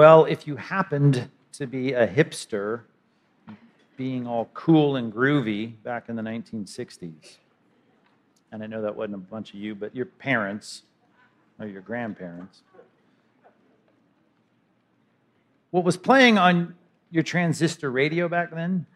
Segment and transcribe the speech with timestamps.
[0.00, 2.84] Well, if you happened to be a hipster,
[3.98, 7.36] being all cool and groovy back in the 1960s,
[8.50, 10.84] and I know that wasn't a bunch of you, but your parents
[11.58, 12.62] or your grandparents,
[15.70, 16.74] what was playing on
[17.10, 18.86] your transistor radio back then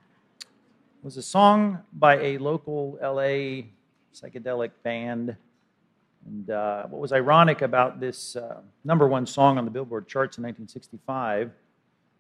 [1.03, 3.67] was a song by a local LA
[4.15, 5.37] psychedelic band.
[6.27, 10.39] And uh, what was ironic about this uh, number one song on the Billboard charts
[10.39, 11.51] in 1965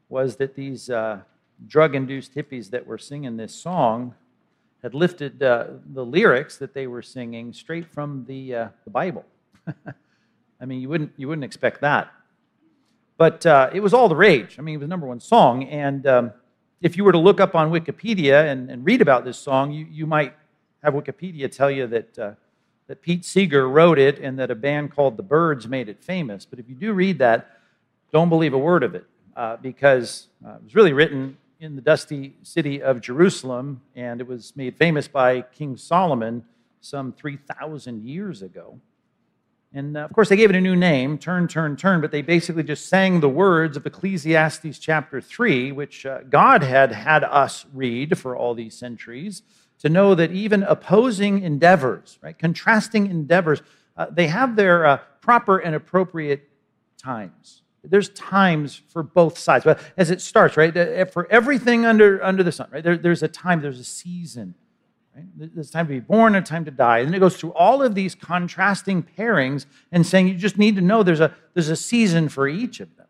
[0.08, 1.20] was that these uh,
[1.66, 4.14] drug induced hippies that were singing this song
[4.82, 9.24] had lifted uh, the lyrics that they were singing straight from the, uh, the Bible.
[10.60, 12.12] I mean, you wouldn't, you wouldn't expect that.
[13.16, 14.56] But uh, it was all the rage.
[14.58, 15.64] I mean, it was number one song.
[15.64, 16.32] And um,
[16.82, 19.86] if you were to look up on Wikipedia and, and read about this song, you,
[19.90, 20.34] you might
[20.82, 22.36] have Wikipedia tell you that,
[22.86, 26.44] that Pete Seeger wrote it and that a band called the Byrds made it famous.
[26.44, 27.58] But if you do read that,
[28.12, 31.82] don't believe a word of it uh, because uh, it was really written in the
[31.82, 36.44] dusty city of Jerusalem and it was made famous by King Solomon
[36.80, 38.78] some 3,000 years ago.
[39.72, 42.22] And uh, of course, they gave it a new name, Turn, Turn, Turn, but they
[42.22, 47.66] basically just sang the words of Ecclesiastes chapter 3, which uh, God had had us
[47.74, 49.42] read for all these centuries,
[49.84, 53.62] to know that even opposing endeavors, right, contrasting endeavors,
[53.96, 56.48] uh, they have their uh, proper and appropriate
[56.98, 57.62] times.
[57.84, 59.64] There's times for both sides.
[59.64, 63.22] But as it starts, right, uh, for everything under, under the sun, right, there, there's
[63.22, 64.54] a time, there's a season
[65.14, 65.54] Right?
[65.54, 66.98] There's time to be born and time to die.
[66.98, 70.82] And it goes through all of these contrasting pairings and saying you just need to
[70.82, 73.06] know there's a, there's a season for each of them.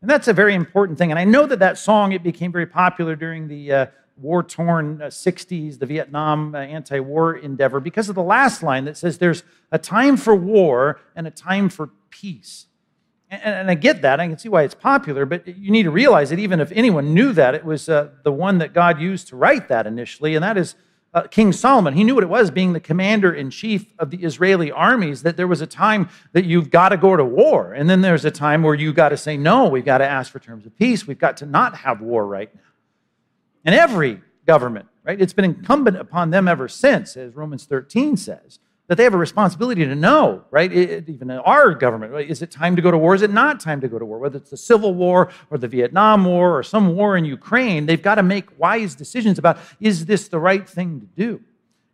[0.00, 1.10] And that's a very important thing.
[1.10, 5.06] And I know that that song, it became very popular during the uh, war-torn uh,
[5.06, 9.78] 60s, the Vietnam uh, anti-war endeavor, because of the last line that says there's a
[9.78, 12.66] time for war and a time for peace.
[13.30, 14.20] And, I get that.
[14.20, 17.14] I can see why it's popular, but you need to realize that even if anyone
[17.14, 20.44] knew that, it was uh, the one that God used to write that initially, and
[20.44, 20.76] that is
[21.14, 21.94] uh, King Solomon.
[21.94, 25.36] He knew what it was being the commander in chief of the Israeli armies, that
[25.36, 27.72] there was a time that you've got to go to war.
[27.72, 30.32] And then there's a time where you've got to say, no, we've got to ask
[30.32, 31.06] for terms of peace.
[31.06, 32.60] We've got to not have war right now.
[33.64, 38.58] And every government, right, it's been incumbent upon them ever since, as Romans 13 says,
[38.86, 40.70] that they have a responsibility to know, right?
[40.70, 42.28] It, even in our government, right?
[42.28, 43.14] is it time to go to war?
[43.14, 44.18] Is it not time to go to war?
[44.18, 48.02] Whether it's the Civil War or the Vietnam War or some war in Ukraine, they've
[48.02, 51.40] got to make wise decisions about is this the right thing to do?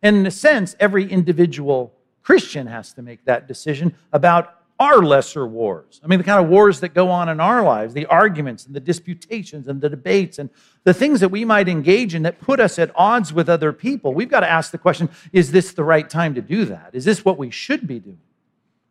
[0.03, 1.93] And in a sense, every individual
[2.23, 6.01] Christian has to make that decision about our lesser wars.
[6.03, 8.75] I mean, the kind of wars that go on in our lives, the arguments and
[8.75, 10.49] the disputations and the debates and
[10.85, 14.15] the things that we might engage in that put us at odds with other people.
[14.15, 16.91] We've got to ask the question is this the right time to do that?
[16.95, 18.21] Is this what we should be doing?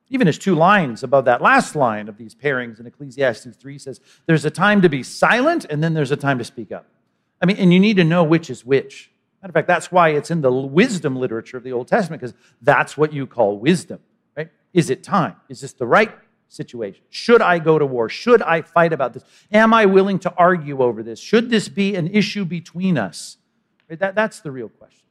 [0.09, 3.99] Even as two lines above that last line of these pairings in Ecclesiastes 3 says,
[4.27, 6.85] there's a time to be silent and then there's a time to speak up.
[7.41, 9.09] I mean, and you need to know which is which.
[9.41, 12.35] Matter of fact, that's why it's in the wisdom literature of the Old Testament, because
[12.61, 13.99] that's what you call wisdom.
[14.73, 15.35] Is it time?
[15.49, 16.11] Is this the right
[16.47, 17.03] situation?
[17.09, 18.09] Should I go to war?
[18.09, 19.23] Should I fight about this?
[19.51, 21.19] Am I willing to argue over this?
[21.19, 23.37] Should this be an issue between us?
[23.89, 25.05] That, that's the real question.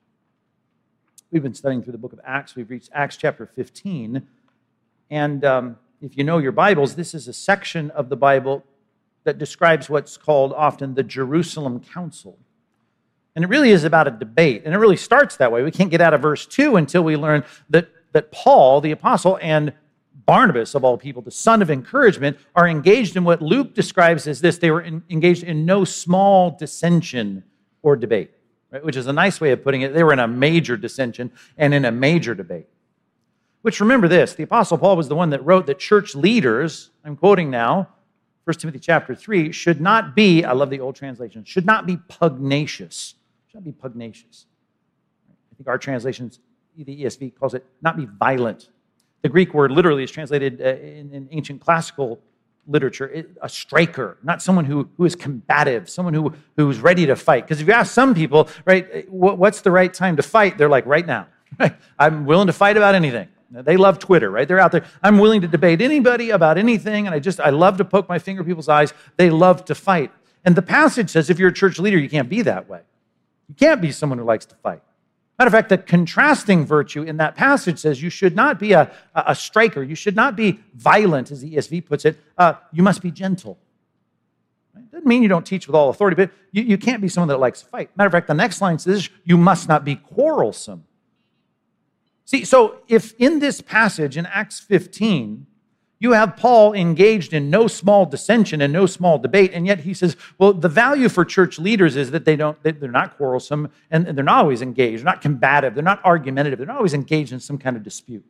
[1.30, 2.54] We've been studying through the book of Acts.
[2.54, 4.26] We've reached Acts chapter 15.
[5.10, 8.64] And um, if you know your Bibles, this is a section of the Bible
[9.25, 12.38] that describes what's called often the Jerusalem Council.
[13.34, 14.62] And it really is about a debate.
[14.64, 15.62] And it really starts that way.
[15.62, 19.38] We can't get out of verse 2 until we learn that that Paul, the apostle,
[19.41, 19.72] and
[20.26, 24.41] Barnabas, of all people, the son of encouragement, are engaged in what Luke describes as
[24.41, 27.44] this they were in, engaged in no small dissension
[27.82, 28.32] or debate,
[28.70, 28.84] right?
[28.84, 29.94] which is a nice way of putting it.
[29.94, 32.66] They were in a major dissension and in a major debate.
[33.62, 37.16] Which remember this the Apostle Paul was the one that wrote that church leaders, I'm
[37.16, 37.88] quoting now,
[38.44, 41.98] 1 Timothy chapter 3, should not be, I love the old translation, should not be
[42.08, 43.14] pugnacious.
[43.46, 44.46] Should not be pugnacious.
[45.30, 46.38] I think our translations
[46.84, 48.68] the ESV calls it not be violent.
[49.22, 52.20] The Greek word literally is translated uh, in, in, ancient classical
[52.69, 57.44] literature a striker, not someone who, who is combative, someone who, who's ready to fight.
[57.44, 60.58] Because if you ask some people, right, what's the right time to fight?
[60.58, 61.26] They're like, right now.
[61.98, 63.28] I'm willing to fight about anything.
[63.50, 64.46] They love Twitter, right?
[64.46, 64.84] They're out there.
[65.02, 68.19] I'm willing to debate anybody about anything, and I just, I love to poke my
[68.19, 68.92] finger in people's eyes.
[69.16, 70.12] They love to fight.
[70.44, 72.81] And the passage says if you're a church leader, you can't be that way.
[73.48, 74.82] You can't be someone who likes to fight.
[75.38, 78.90] Matter of fact, the contrasting virtue in that passage says you should not be a,
[79.14, 79.85] a striker.
[79.85, 82.19] You should not be violent, as the ESV puts it.
[82.37, 83.56] Uh, you must be gentle.
[84.76, 87.29] It doesn't mean you don't teach with all authority, but you, you can't be someone
[87.29, 87.96] that likes to fight.
[87.96, 90.85] Matter of fact, the next line says you must not be quarrelsome.
[92.25, 95.46] See, so if in this passage in Acts 15,
[96.00, 99.92] You have Paul engaged in no small dissension and no small debate, and yet he
[99.92, 104.06] says, well, the value for church leaders is that they don't, they're not quarrelsome and
[104.06, 107.40] they're not always engaged, they're not combative, they're not argumentative, they're not always engaged in
[107.40, 108.24] some kind of dispute.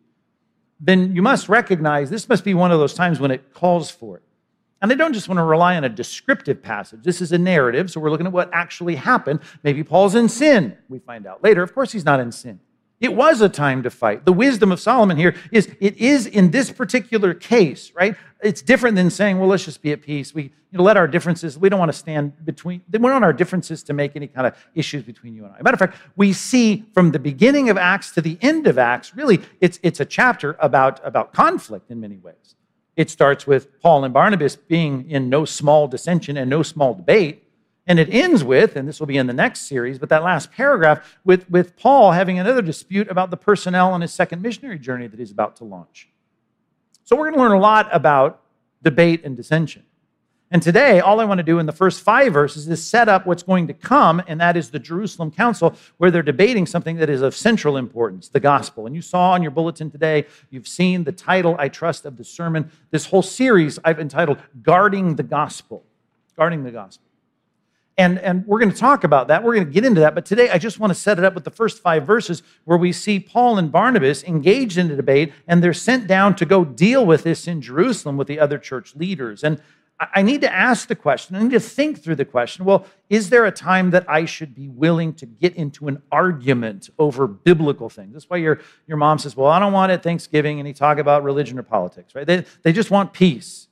[0.81, 4.17] Then you must recognize this must be one of those times when it calls for
[4.17, 4.23] it.
[4.81, 7.01] And they don't just want to rely on a descriptive passage.
[7.03, 9.41] This is a narrative, so we're looking at what actually happened.
[9.65, 11.63] Maybe Paul's in sin, we find out later.
[11.63, 12.61] Of course, he's not in sin.
[13.01, 14.25] It was a time to fight.
[14.25, 18.17] The wisdom of Solomon here is it is in this particular case, right?
[18.43, 20.35] It's different than saying, well, let's just be at peace.
[20.35, 23.25] We you know, let our differences, we don't want to stand between, we don't want
[23.25, 25.63] our differences to make any kind of issues between you and I.
[25.63, 29.17] Matter of fact, we see from the beginning of Acts to the end of Acts,
[29.17, 32.55] really, it's, it's a chapter about, about conflict in many ways.
[32.97, 37.45] It starts with Paul and Barnabas being in no small dissension and no small debate.
[37.89, 40.53] And it ends with, and this will be in the next series, but that last
[40.53, 45.07] paragraph with, with Paul having another dispute about the personnel on his second missionary journey
[45.07, 46.11] that he's about to launch.
[47.05, 48.43] So we're going to learn a lot about
[48.83, 49.85] debate and dissension.
[50.51, 53.27] And today, all I want to do in the first five verses is set up
[53.27, 57.09] what's going to come, and that is the Jerusalem Council, where they're debating something that
[57.09, 58.87] is of central importance the gospel.
[58.87, 62.25] And you saw on your bulletin today, you've seen the title, I trust, of the
[62.25, 62.71] sermon.
[62.91, 65.85] This whole series I've entitled Guarding the Gospel.
[66.37, 67.08] Guarding the Gospel.
[67.99, 69.43] And, and we're going to talk about that.
[69.43, 70.15] We're going to get into that.
[70.15, 72.79] But today, I just want to set it up with the first five verses where
[72.79, 76.65] we see Paul and Barnabas engaged in a debate, and they're sent down to go
[76.65, 79.43] deal with this in Jerusalem with the other church leaders.
[79.43, 79.61] And
[80.15, 83.31] I need to ask the question, I need to think through the question well, is
[83.31, 87.89] there a time that I should be willing to get into an argument over biblical
[87.89, 88.13] things?
[88.13, 90.99] That's why your, your mom says, Well, I don't want it Thanksgiving and any talk
[90.99, 92.27] about religion or politics, right?
[92.27, 93.68] They, they just want peace.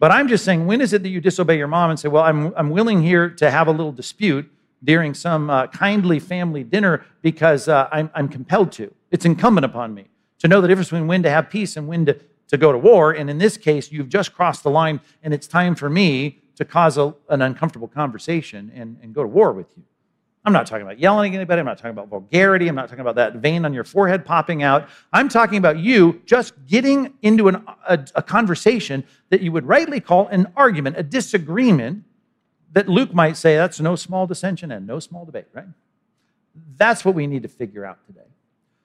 [0.00, 2.24] But I'm just saying, when is it that you disobey your mom and say, Well,
[2.24, 4.50] I'm, I'm willing here to have a little dispute
[4.82, 8.92] during some uh, kindly family dinner because uh, I'm, I'm compelled to?
[9.12, 10.06] It's incumbent upon me
[10.40, 12.18] to know the difference between when to have peace and when to
[12.50, 13.12] to go to war.
[13.12, 16.64] And in this case, you've just crossed the line, and it's time for me to
[16.64, 19.84] cause a, an uncomfortable conversation and, and go to war with you.
[20.44, 21.60] I'm not talking about yelling at anybody.
[21.60, 22.68] I'm not talking about vulgarity.
[22.68, 24.88] I'm not talking about that vein on your forehead popping out.
[25.12, 30.00] I'm talking about you just getting into an, a, a conversation that you would rightly
[30.00, 32.04] call an argument, a disagreement
[32.72, 35.66] that Luke might say that's no small dissension and no small debate, right?
[36.76, 38.20] That's what we need to figure out today.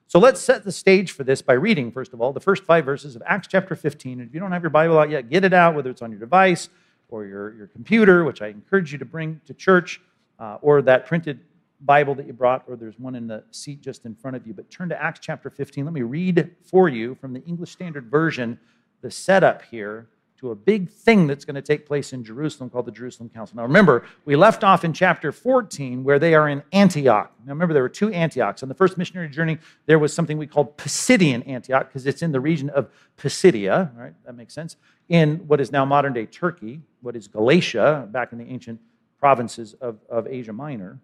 [0.08, 2.84] So let's set the stage for this by reading, first of all, the first five
[2.84, 4.20] verses of Acts chapter 15.
[4.20, 6.10] And if you don't have your Bible out yet, get it out, whether it's on
[6.10, 6.68] your device
[7.08, 10.00] or your, your computer, which I encourage you to bring to church,
[10.38, 11.40] uh, or that printed
[11.80, 14.54] Bible that you brought, or there's one in the seat just in front of you.
[14.54, 15.84] But turn to Acts chapter 15.
[15.84, 18.58] Let me read for you from the English Standard Version
[19.02, 22.86] the setup here to a big thing that's going to take place in Jerusalem called
[22.86, 23.56] the Jerusalem Council.
[23.56, 27.32] Now, remember, we left off in chapter 14 where they are in Antioch.
[27.44, 28.62] Now, remember, there were two Antiochs.
[28.62, 32.32] On the first missionary journey, there was something we called Pisidian Antioch because it's in
[32.32, 34.12] the region of Pisidia, right?
[34.26, 34.76] That makes sense.
[35.08, 38.78] In what is now modern day Turkey, what is Galatia, back in the ancient
[39.18, 41.00] provinces of, of Asia Minor.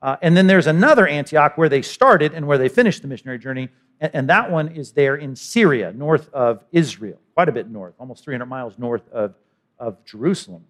[0.00, 3.38] Uh, and then there's another Antioch where they started and where they finished the missionary
[3.38, 3.68] journey,
[4.00, 7.94] and, and that one is there in Syria, north of Israel quite a bit north,
[7.98, 9.34] almost 300 miles north of,
[9.78, 10.64] of Jerusalem.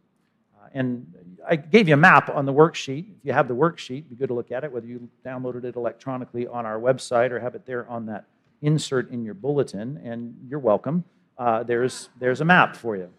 [0.57, 1.07] Uh, and
[1.49, 3.07] I gave you a map on the worksheet.
[3.19, 5.77] If you have the worksheet, be good to look at it, whether you downloaded it
[5.77, 8.27] electronically on our website or have it there on that
[8.63, 10.01] insert in your bulletin.
[10.05, 11.05] And you're welcome.
[11.37, 13.11] Uh, there's, there's a map for you.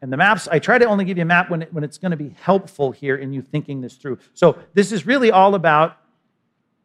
[0.00, 1.98] And the maps, I try to only give you a map when, it, when it's
[1.98, 4.18] going to be helpful here in you thinking this through.
[4.34, 5.98] So this is really all about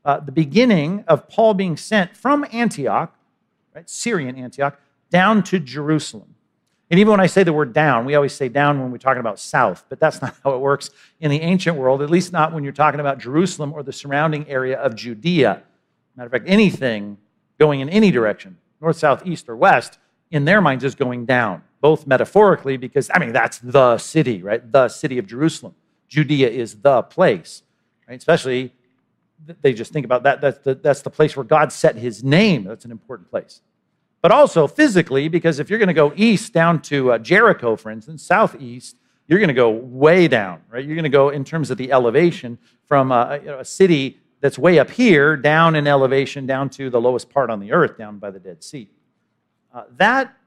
[0.03, 3.15] uh, the beginning of Paul being sent from Antioch,
[3.75, 4.79] right, Syrian Antioch,
[5.11, 6.33] down to Jerusalem.
[6.89, 9.19] And even when I say the word down, we always say down when we're talking
[9.19, 10.89] about south, but that's not how it works
[11.19, 14.47] in the ancient world, at least not when you're talking about Jerusalem or the surrounding
[14.49, 15.63] area of Judea.
[16.15, 17.17] Matter of fact, anything
[17.59, 19.97] going in any direction, north, south, east, or west,
[20.31, 24.61] in their minds is going down, both metaphorically, because, I mean, that's the city, right?
[24.71, 25.75] The city of Jerusalem.
[26.07, 27.61] Judea is the place,
[28.07, 28.17] right?
[28.17, 28.73] Especially,
[29.61, 30.41] they just think about that.
[30.41, 32.63] That's the, that's the place where God set his name.
[32.63, 33.61] That's an important place
[34.23, 37.91] but also physically, because if you're going to go east down to uh, Jericho, for
[37.91, 38.95] instance, southeast,
[39.27, 40.83] you're going to go way down, right?
[40.83, 44.21] You're going to go in terms of the elevation from a, you know, a city
[44.39, 47.97] that's way up here down in elevation down to the lowest part on the earth,
[47.97, 48.89] down by the Dead Sea.
[49.73, 50.37] Uh, that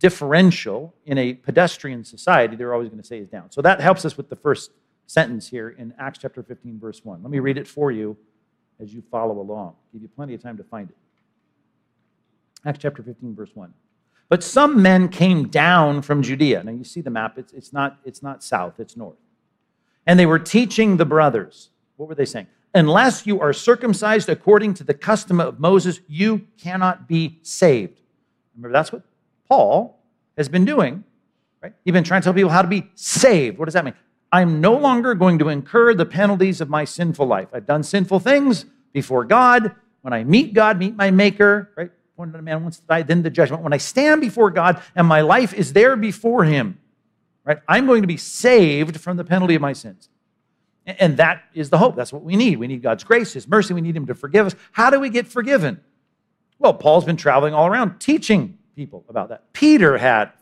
[0.00, 3.50] differential in a pedestrian society, they're always going to say is down.
[3.50, 4.72] So that helps us with the first
[5.06, 7.22] sentence here in Acts chapter 15, verse 1.
[7.22, 8.16] Let me read it for you
[8.80, 9.74] as you follow along.
[9.92, 10.96] Give you plenty of time to find it.
[12.64, 13.72] Acts chapter 15, verse 1.
[14.28, 16.62] But some men came down from Judea.
[16.64, 19.18] Now you see the map, it's, it's, not, it's not south, it's north.
[20.06, 21.70] And they were teaching the brothers.
[21.96, 22.46] What were they saying?
[22.74, 28.00] Unless you are circumcised according to the custom of Moses, you cannot be saved.
[28.54, 29.02] Remember, that's what
[29.50, 30.00] Paul
[30.38, 31.02] has been doing,
[31.60, 31.74] right?
[31.84, 33.58] He's been trying to tell people how to be saved.
[33.58, 33.94] What does that mean?
[34.32, 37.48] I'm no longer going to incur the penalties of my sinful life.
[37.52, 39.74] I've done sinful things before God.
[40.02, 41.90] When I meet God, meet my Maker, right?
[42.14, 43.62] When a man wants to die, then the judgment.
[43.62, 46.78] When I stand before God and my life is there before Him,
[47.44, 47.58] right?
[47.66, 50.08] I'm going to be saved from the penalty of my sins.
[50.86, 51.96] And that is the hope.
[51.96, 52.58] That's what we need.
[52.58, 53.74] We need God's grace, His mercy.
[53.74, 54.54] We need Him to forgive us.
[54.70, 55.80] How do we get forgiven?
[56.60, 59.52] Well, Paul's been traveling all around teaching people about that.
[59.52, 60.32] Peter had,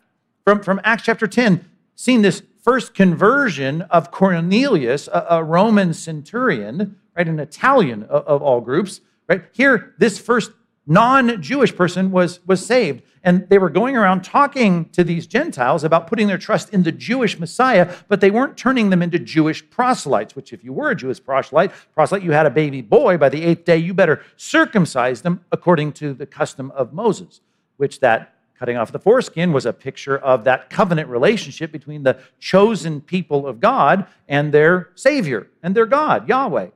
[0.45, 6.95] from, from Acts chapter 10, seen this first conversion of Cornelius, a, a Roman centurion,
[7.17, 9.43] right, an Italian of, of all groups, right?
[9.51, 10.53] Here, this first
[10.87, 13.03] non-Jewish person was, was saved.
[13.25, 16.93] And they were going around talking to these Gentiles about putting their trust in the
[16.93, 20.95] Jewish Messiah, but they weren't turning them into Jewish proselytes, which if you were a
[20.95, 25.23] Jewish proselyte, proselyte, you had a baby boy, by the eighth day, you better circumcise
[25.23, 27.41] them according to the custom of Moses,
[27.79, 32.19] which that cutting off the foreskin was a picture of that covenant relationship between the
[32.41, 36.69] chosen people of God and their Savior and their God, Yahweh.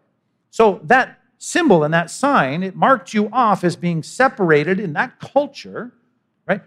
[0.51, 5.19] So that symbol and that sign, it marked you off as being separated in that
[5.19, 5.93] culture,
[6.47, 6.63] right?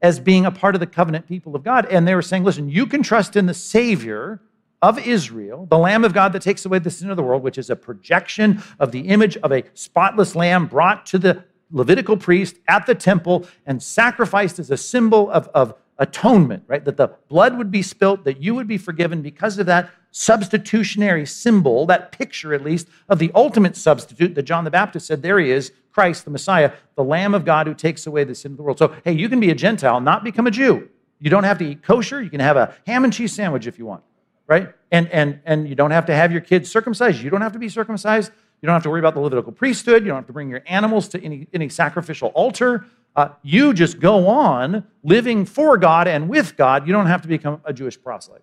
[0.00, 1.86] As being a part of the covenant people of God.
[1.86, 4.40] And they were saying, listen, you can trust in the Savior
[4.82, 7.58] of Israel, the Lamb of God that takes away the sin of the world, which
[7.58, 12.56] is a projection of the image of a spotless lamb brought to the Levitical priest
[12.66, 16.84] at the temple and sacrificed as a symbol of, of atonement, right?
[16.84, 21.26] That the blood would be spilt, that you would be forgiven because of that substitutionary
[21.26, 25.38] symbol, that picture at least, of the ultimate substitute that John the Baptist said, there
[25.38, 28.56] he is, Christ, the Messiah, the Lamb of God who takes away the sin of
[28.56, 28.78] the world.
[28.78, 30.88] So, hey, you can be a Gentile, not become a Jew.
[31.18, 32.22] You don't have to eat kosher.
[32.22, 34.02] You can have a ham and cheese sandwich if you want,
[34.46, 34.72] right?
[34.90, 37.20] And, and, and you don't have to have your kids circumcised.
[37.20, 38.32] You don't have to be circumcised.
[38.60, 40.02] You don't have to worry about the Levitical priesthood.
[40.02, 42.86] You don't have to bring your animals to any, any sacrificial altar.
[43.16, 46.86] Uh, you just go on living for God and with God.
[46.86, 48.42] You don't have to become a Jewish proselyte.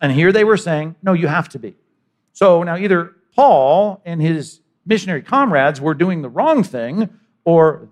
[0.00, 1.76] And here they were saying, no, you have to be.
[2.32, 7.10] So now either Paul and his missionary comrades were doing the wrong thing,
[7.44, 7.88] or,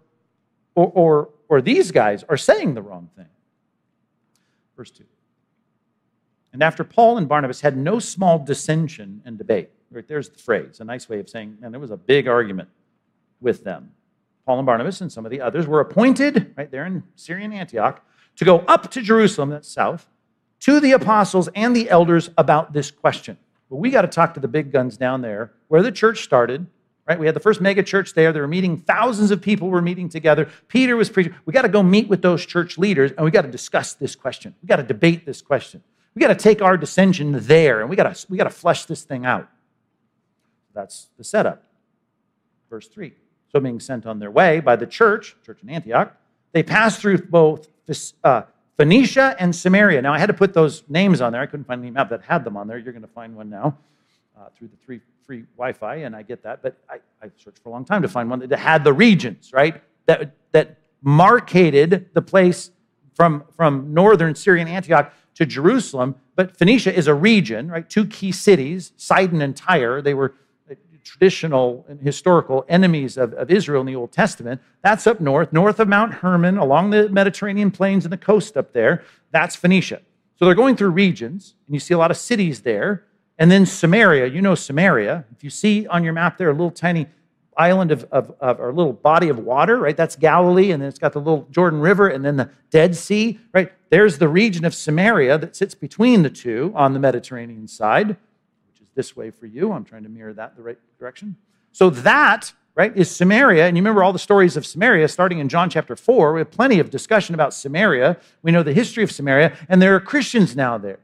[0.75, 3.27] or, or, or these guys are saying the wrong thing.
[4.77, 5.05] Verse 2.
[6.53, 10.85] And after Paul and Barnabas had no small dissension and debate, there's the phrase, a
[10.85, 12.69] nice way of saying, and there was a big argument
[13.41, 13.93] with them.
[14.45, 18.05] Paul and Barnabas and some of the others were appointed, right there in Syrian Antioch,
[18.37, 20.09] to go up to Jerusalem, that's south,
[20.61, 23.39] to the apostles and the elders about this question.
[23.69, 26.67] But we got to talk to the big guns down there where the church started,
[27.09, 27.19] right?
[27.19, 28.33] We had the first mega church there.
[28.33, 30.49] They were meeting, thousands of people were meeting together.
[30.69, 31.35] Peter was preaching.
[31.45, 34.15] We got to go meet with those church leaders and we got to discuss this
[34.15, 34.55] question.
[34.63, 35.83] We got to debate this question.
[36.15, 38.87] We got to take our dissension there and we got to we got to flesh
[38.87, 39.49] this thing out.
[40.77, 41.65] That's the setup.
[42.69, 43.13] Verse 3.
[43.51, 46.15] So being sent on their way by the church, church in Antioch,
[46.53, 47.69] they passed through both
[48.23, 48.43] uh,
[48.77, 50.03] Phoenicia and Samaria.
[50.03, 51.41] Now, I had to put those names on there.
[51.41, 52.77] I couldn't find any map that had them on there.
[52.77, 53.79] You're going to find one now
[54.39, 56.63] uh, through the free, free Wi Fi, and I get that.
[56.63, 59.53] But I, I searched for a long time to find one that had the regions,
[59.53, 59.81] right?
[60.05, 62.71] That, that marcated the place
[63.15, 66.17] from, from northern Syrian Antioch to Jerusalem.
[66.35, 67.89] But Phoenicia is a region, right?
[67.89, 70.03] Two key cities, Sidon and Tyre.
[70.03, 70.35] They were
[71.07, 74.61] traditional and historical enemies of, of Israel in the Old Testament.
[74.83, 78.73] That's up north, north of Mount Hermon, along the Mediterranean plains and the coast up
[78.73, 79.05] there.
[79.31, 80.03] That's Phoenicia.
[80.39, 83.05] So they're going through regions, and you see a lot of cities there.
[83.39, 85.25] And then Samaria, you know Samaria.
[85.35, 87.07] If you see on your map there a little tiny
[87.57, 89.97] island of, of, of, or little body of water, right?
[89.97, 93.39] That's Galilee, and then it's got the little Jordan River and then the Dead Sea,
[93.55, 93.73] right?
[93.91, 98.17] There's the region of Samaria that sits between the two on the Mediterranean side
[98.97, 99.73] this way for you.
[99.73, 101.37] I'm trying to mirror that the right direction.
[101.71, 103.67] So that, right, is Samaria.
[103.67, 106.33] And you remember all the stories of Samaria starting in John chapter 4.
[106.33, 108.17] We have plenty of discussion about Samaria.
[108.43, 110.99] We know the history of Samaria, and there are Christians now there,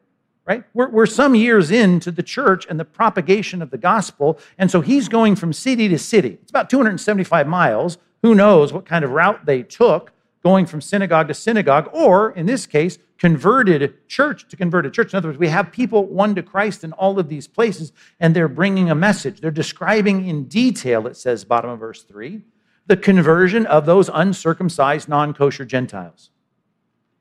[0.44, 0.64] right?
[0.74, 4.40] We're, we're some years into the church and the propagation of the gospel.
[4.58, 6.38] And so he's going from city to city.
[6.42, 7.98] It's about 275 miles.
[8.22, 12.46] Who knows what kind of route they took going from synagogue to synagogue, or in
[12.46, 15.12] this case, converted church to converted church.
[15.12, 18.34] In other words, we have people won to Christ in all of these places, and
[18.34, 19.40] they're bringing a message.
[19.40, 22.42] They're describing in detail, it says, bottom of verse 3,
[22.88, 26.30] the conversion of those uncircumcised, non kosher Gentiles.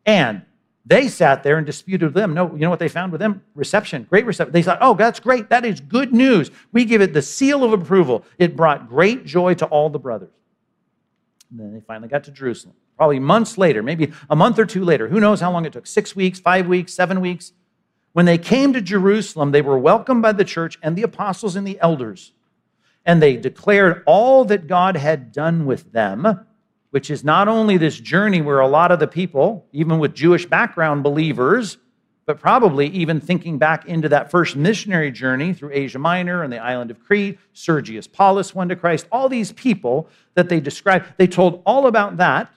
[0.03, 0.41] And
[0.88, 2.34] they sat there and disputed with them.
[2.34, 3.43] No, you know what they found with them?
[3.53, 4.53] Reception, great reception.
[4.53, 5.51] They thought, oh, that's great.
[5.51, 6.50] That is good news.
[6.72, 8.25] We give it the seal of approval.
[8.39, 10.34] It brought great joy to all the brothers.
[11.51, 14.83] And then they finally got to Jerusalem probably months later, maybe a month or two
[14.83, 15.07] later.
[15.07, 15.88] Who knows how long it took?
[15.88, 17.53] Six weeks, five weeks, seven weeks.
[18.13, 21.65] When they came to Jerusalem, they were welcomed by the church and the apostles and
[21.65, 22.33] the elders.
[23.05, 26.45] And they declared all that God had done with them
[26.91, 30.45] which is not only this journey where a lot of the people, even with Jewish
[30.45, 31.77] background believers,
[32.25, 36.60] but probably even thinking back into that first missionary journey through Asia Minor and the
[36.60, 41.27] island of Crete, Sergius Paulus went to Christ, all these people that they described, they
[41.27, 42.51] told all about that,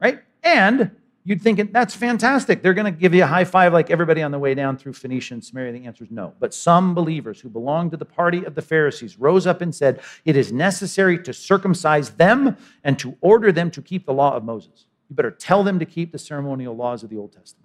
[0.00, 0.20] right?
[0.42, 0.90] And
[1.24, 2.62] you'd think that's fantastic.
[2.62, 4.92] They're going to give you a high five like everybody on the way down through
[4.92, 5.72] Phoenicia and Samaria.
[5.72, 6.34] The answer is no.
[6.38, 10.00] But some believers who belonged to the party of the Pharisees rose up and said,
[10.24, 14.44] It is necessary to circumcise them and to order them to keep the law of
[14.44, 14.86] Moses.
[15.08, 17.64] You better tell them to keep the ceremonial laws of the Old Testament.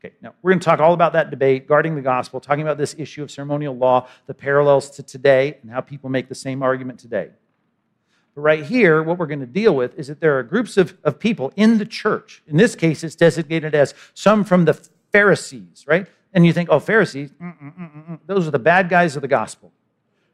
[0.00, 2.78] Okay, now we're going to talk all about that debate, guarding the gospel, talking about
[2.78, 6.62] this issue of ceremonial law, the parallels to today, and how people make the same
[6.62, 7.30] argument today.
[8.38, 10.96] But right here, what we're going to deal with is that there are groups of,
[11.02, 12.40] of people in the church.
[12.46, 14.74] In this case, it's designated as some from the
[15.10, 16.06] Pharisees, right?
[16.32, 19.28] And you think, oh, Pharisees, mm, mm, mm, those are the bad guys of the
[19.28, 19.72] gospel,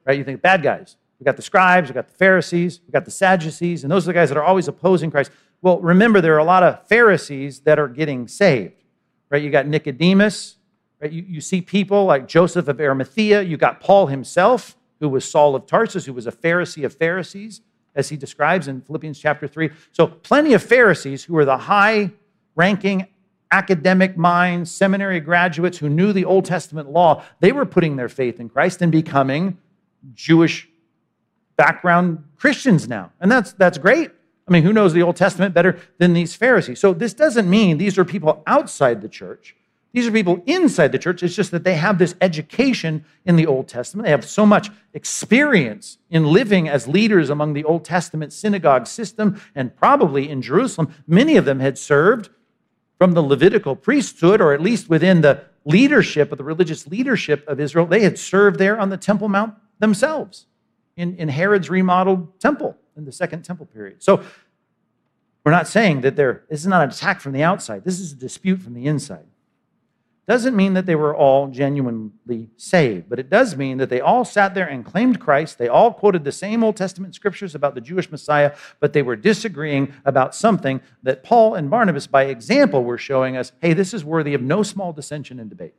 [0.05, 0.19] right?
[0.19, 0.99] You think, bad guys.
[1.19, 4.13] We got the scribes, we got the Pharisees, we got the Sadducees, and those are
[4.13, 5.31] the guys that are always opposing Christ.
[5.63, 8.85] Well, remember, there are a lot of Pharisees that are getting saved,
[9.31, 9.43] right?
[9.43, 10.57] You got Nicodemus,
[11.01, 11.11] right?
[11.11, 15.57] You, you see people like Joseph of Arimathea, you got Paul himself, who was Saul
[15.57, 17.63] of Tarsus, who was a Pharisee of Pharisees
[17.95, 19.71] as he describes in Philippians chapter 3.
[19.93, 22.13] So, plenty of Pharisees who were the high
[22.57, 23.07] ranking
[23.51, 28.41] academic minds, seminary graduates who knew the Old Testament law, they were putting their faith
[28.41, 29.59] in Christ and becoming
[30.15, 30.69] Jewish
[31.57, 33.13] background Christians now.
[33.21, 34.11] And that's, that's great.
[34.49, 36.81] I mean, who knows the Old Testament better than these Pharisees?
[36.81, 39.57] So, this doesn't mean these are people outside the church.
[39.95, 41.23] These are people inside the church.
[41.23, 44.07] It's just that they have this education in the Old Testament.
[44.07, 49.41] They have so much experience in living as leaders among the Old Testament synagogue system,
[49.55, 50.93] and probably in Jerusalem.
[51.07, 52.29] Many of them had served
[52.99, 57.61] from the Levitical priesthood, or at least within the leadership of the religious leadership of
[57.61, 57.87] Israel.
[57.87, 60.47] They had served there on the Temple Mount themselves
[60.97, 64.03] in, in Herod's remodeled temple in the Second Temple period.
[64.03, 64.25] So
[65.45, 68.11] we're not saying that there, this is not an attack from the outside, this is
[68.11, 69.27] a dispute from the inside.
[70.27, 74.25] Doesn't mean that they were all genuinely saved, but it does mean that they all
[74.25, 75.59] sat there and claimed Christ.
[75.59, 79.17] They all quoted the same Old Testament scriptures about the Jewish Messiah, but they were
[79.17, 84.03] disagreeing about something that Paul and Barnabas, by example, were showing us hey, this is
[84.03, 85.75] worthy of no small dissension and debate.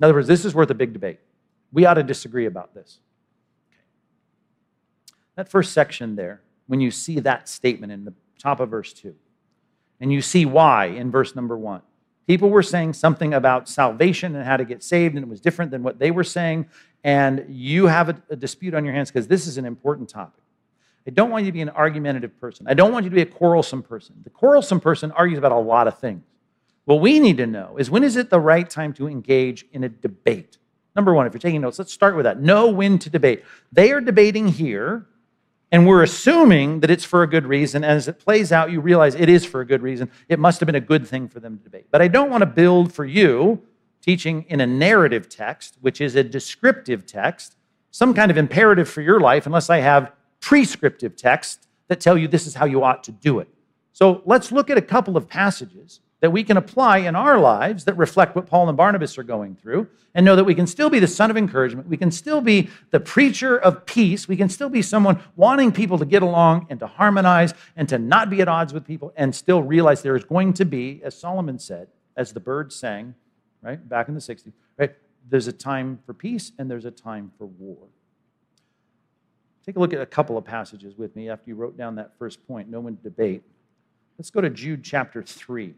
[0.00, 1.20] In other words, this is worth a big debate.
[1.70, 2.98] We ought to disagree about this.
[5.36, 9.14] That first section there, when you see that statement in the top of verse 2,
[10.00, 11.82] and you see why in verse number 1
[12.26, 15.70] People were saying something about salvation and how to get saved, and it was different
[15.70, 16.66] than what they were saying.
[17.04, 20.42] And you have a, a dispute on your hands because this is an important topic.
[21.06, 22.66] I don't want you to be an argumentative person.
[22.68, 24.16] I don't want you to be a quarrelsome person.
[24.22, 26.22] The quarrelsome person argues about a lot of things.
[26.84, 29.84] What we need to know is when is it the right time to engage in
[29.84, 30.58] a debate?
[30.94, 32.40] Number one, if you're taking notes, let's start with that.
[32.40, 33.44] Know when to debate.
[33.72, 35.06] They are debating here
[35.72, 37.82] and we're assuming that it's for a good reason.
[37.82, 40.10] And As it plays out, you realize it is for a good reason.
[40.28, 41.86] It must have been a good thing for them to debate.
[41.90, 43.62] But I don't want to build for you
[44.02, 47.56] teaching in a narrative text, which is a descriptive text,
[47.90, 52.28] some kind of imperative for your life, unless I have prescriptive texts that tell you
[52.28, 53.48] this is how you ought to do it.
[53.94, 57.84] So let's look at a couple of passages that we can apply in our lives
[57.84, 60.88] that reflect what Paul and Barnabas are going through and know that we can still
[60.88, 61.88] be the son of encouragement.
[61.88, 64.28] We can still be the preacher of peace.
[64.28, 67.98] We can still be someone wanting people to get along and to harmonize and to
[67.98, 71.18] not be at odds with people and still realize there is going to be, as
[71.18, 73.16] Solomon said, as the Byrds sang,
[73.60, 74.94] right, back in the 60s, right,
[75.28, 77.88] there's a time for peace and there's a time for war.
[79.66, 82.12] Take a look at a couple of passages with me after you wrote down that
[82.16, 83.42] first point, no one debate.
[84.18, 85.74] Let's go to Jude chapter 3.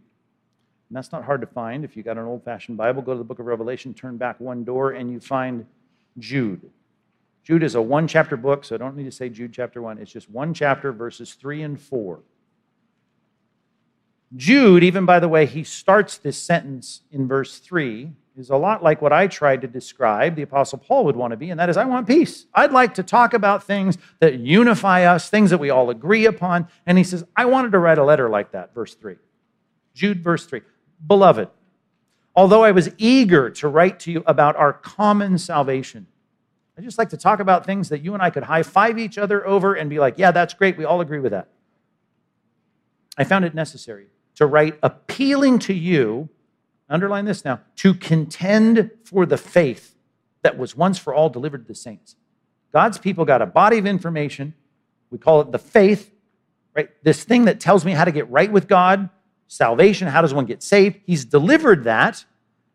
[0.89, 1.85] And that's not hard to find.
[1.85, 4.39] If you got an old fashioned Bible, go to the book of Revelation, turn back
[4.41, 5.67] one door, and you find
[6.19, 6.71] Jude.
[7.43, 9.99] Jude is a one chapter book, so I don't need to say Jude chapter one.
[9.99, 12.21] It's just one chapter, verses three and four.
[14.37, 18.83] Jude, even by the way, he starts this sentence in verse 3, is a lot
[18.83, 21.69] like what I tried to describe the Apostle Paul would want to be, and that
[21.69, 22.47] is, I want peace.
[22.53, 26.67] I'd like to talk about things that unify us, things that we all agree upon.
[26.85, 29.17] And he says, I wanted to write a letter like that, verse 3.
[29.95, 30.63] Jude, verse 3.
[31.07, 31.49] Beloved,
[32.35, 36.07] although I was eager to write to you about our common salvation,
[36.77, 39.19] I just like to talk about things that you and I could high five each
[39.19, 40.77] other over and be like, yeah, that's great.
[40.77, 41.49] We all agree with that.
[43.17, 46.29] I found it necessary to write appealing to you,
[46.89, 49.95] underline this now, to contend for the faith
[50.43, 52.17] that was once for all delivered to the saints.
[52.73, 54.55] God's people got a body of information.
[55.11, 56.13] We call it the faith,
[56.75, 56.91] right?
[57.05, 59.11] This thing that tells me how to get right with God,
[59.49, 60.09] salvation.
[60.09, 61.01] How does one get saved?
[61.05, 62.25] He's delivered that.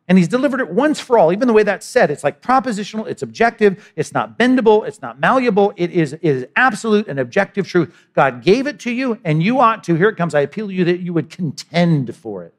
[0.08, 1.32] And he's delivered it once for all.
[1.32, 5.20] Even the way that's said, it's like propositional, it's objective, it's not bendable, it's not
[5.20, 5.72] malleable.
[5.76, 7.96] It is, it is absolute and objective truth.
[8.16, 10.74] God gave it to you, and you ought to, here it comes, I appeal to
[10.74, 12.56] you that you would contend for it.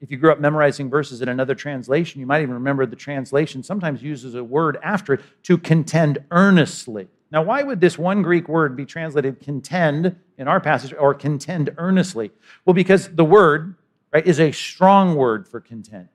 [0.00, 3.62] If you grew up memorizing verses in another translation, you might even remember the translation
[3.62, 7.08] sometimes uses a word after it to contend earnestly.
[7.32, 11.72] Now, why would this one Greek word be translated contend in our passage or contend
[11.78, 12.32] earnestly?
[12.64, 13.76] Well, because the word,
[14.12, 16.08] right, is a strong word for contend.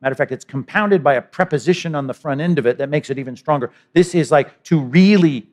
[0.00, 2.88] Matter of fact, it's compounded by a preposition on the front end of it that
[2.88, 3.70] makes it even stronger.
[3.92, 5.46] This is like to really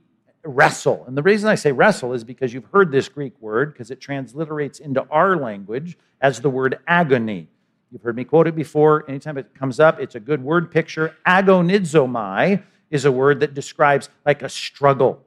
[0.43, 1.06] wrestle.
[1.08, 4.02] And the reason I say wrestle is because you've heard this Greek word because it
[4.02, 7.47] transliterates into our language as the word agony.
[7.91, 9.06] You've heard me quote it before.
[9.08, 11.15] Anytime it comes up, it's a good word picture.
[11.28, 15.23] Agonizomai is a word that describes like a struggle.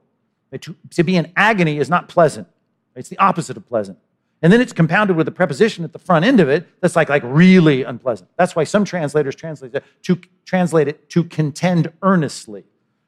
[0.61, 2.47] To, to be in agony is not pleasant.
[2.95, 3.99] It's the opposite of pleasant.
[4.41, 7.09] And then it's compounded with a preposition at the front end of it that's like,
[7.09, 8.29] like really unpleasant.
[8.37, 12.63] That's why some translators translate it to translate it to contend earnestly.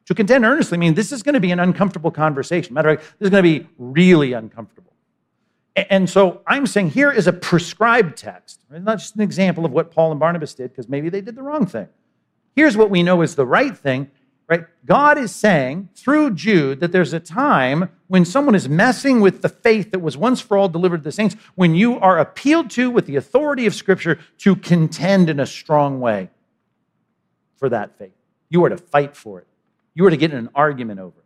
[0.05, 2.73] To contend earnestly means this is going to be an uncomfortable conversation.
[2.73, 4.91] Matter of fact, this is going to be really uncomfortable.
[5.75, 8.83] And so I'm saying here is a prescribed text, right?
[8.83, 11.43] not just an example of what Paul and Barnabas did, because maybe they did the
[11.43, 11.87] wrong thing.
[12.55, 14.09] Here's what we know is the right thing,
[14.49, 14.65] right?
[14.83, 19.49] God is saying through Jude that there's a time when someone is messing with the
[19.49, 22.89] faith that was once for all delivered to the saints, when you are appealed to
[22.89, 26.31] with the authority of Scripture to contend in a strong way
[27.57, 28.11] for that faith.
[28.49, 29.47] You are to fight for it.
[29.93, 31.25] You are to get in an argument over it.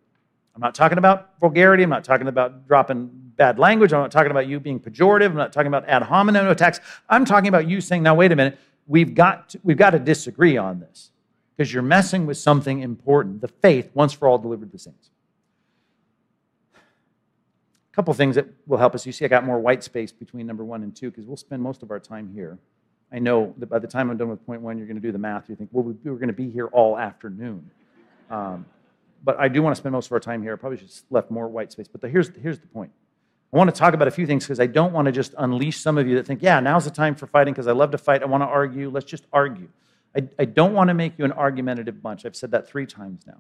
[0.55, 1.83] I'm not talking about vulgarity.
[1.83, 3.93] I'm not talking about dropping bad language.
[3.93, 5.27] I'm not talking about you being pejorative.
[5.27, 6.81] I'm not talking about ad hominem attacks.
[7.09, 9.99] I'm talking about you saying, now, wait a minute, we've got to, we've got to
[9.99, 11.12] disagree on this
[11.55, 15.09] because you're messing with something important the faith once for all delivered the saints.
[16.75, 19.05] A couple things that will help us.
[19.05, 21.61] You see, I got more white space between number one and two because we'll spend
[21.61, 22.57] most of our time here.
[23.11, 25.11] I know that by the time I'm done with point one, you're going to do
[25.11, 25.47] the math.
[25.47, 27.69] You think, well, we're going to be here all afternoon.
[28.31, 28.65] Um,
[29.23, 30.53] but I do want to spend most of our time here.
[30.53, 31.87] I probably should have left more white space.
[31.87, 32.91] But the, here's, here's the point.
[33.53, 35.79] I want to talk about a few things because I don't want to just unleash
[35.79, 37.99] some of you that think, yeah, now's the time for fighting because I love to
[37.99, 38.23] fight.
[38.23, 38.89] I want to argue.
[38.89, 39.69] Let's just argue.
[40.15, 42.26] I, I don't want to make you an argumentative bunch.
[42.26, 43.39] I've said that three times now.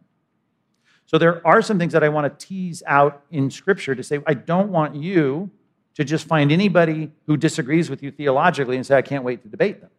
[1.05, 4.19] So there are some things that I want to tease out in Scripture to say,
[4.25, 5.51] I don't want you
[5.95, 9.49] to just find anybody who disagrees with you theologically and say, I can't wait to
[9.49, 9.89] debate them.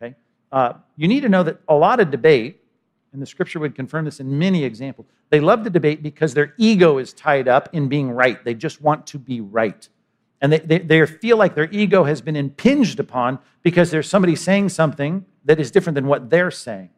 [0.00, 0.14] Okay?
[0.52, 2.62] Uh, you need to know that a lot of debate,
[3.12, 6.54] and the Scripture would confirm this in many examples, they love to debate because their
[6.58, 8.44] ego is tied up in being right.
[8.44, 9.88] They just want to be right.
[10.40, 14.36] And they, they, they feel like their ego has been impinged upon because there's somebody
[14.36, 16.90] saying something that is different than what they're saying.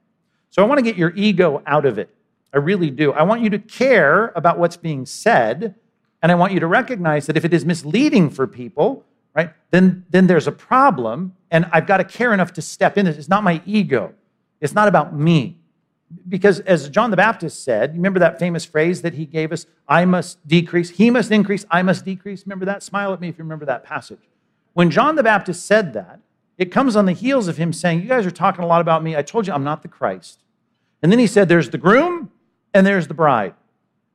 [0.50, 2.14] So I want to get your ego out of it.
[2.52, 3.12] I really do.
[3.12, 5.74] I want you to care about what's being said,
[6.22, 9.04] and I want you to recognize that if it is misleading for people,
[9.34, 13.06] right, then, then there's a problem, and I've got to care enough to step in.
[13.06, 14.14] It's not my ego.
[14.60, 15.58] It's not about me.
[16.28, 20.04] Because as John the Baptist said, remember that famous phrase that he gave us, I
[20.04, 22.44] must decrease, he must increase, I must decrease.
[22.46, 22.84] Remember that?
[22.84, 24.20] Smile at me if you remember that passage.
[24.74, 26.20] When John the Baptist said that,
[26.56, 29.02] it comes on the heels of him saying, You guys are talking a lot about
[29.02, 29.16] me.
[29.16, 30.40] I told you I'm not the Christ.
[31.02, 32.30] And then he said, There's the groom
[32.72, 33.54] and there's the bride.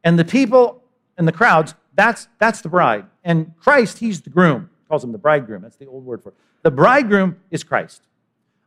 [0.04, 0.82] And the people
[1.18, 3.06] and the crowds, that's, that's the bride.
[3.24, 4.70] And Christ, he's the groom.
[4.82, 5.62] He calls him the bridegroom.
[5.62, 6.36] That's the old word for it.
[6.62, 8.04] The bridegroom is Christ.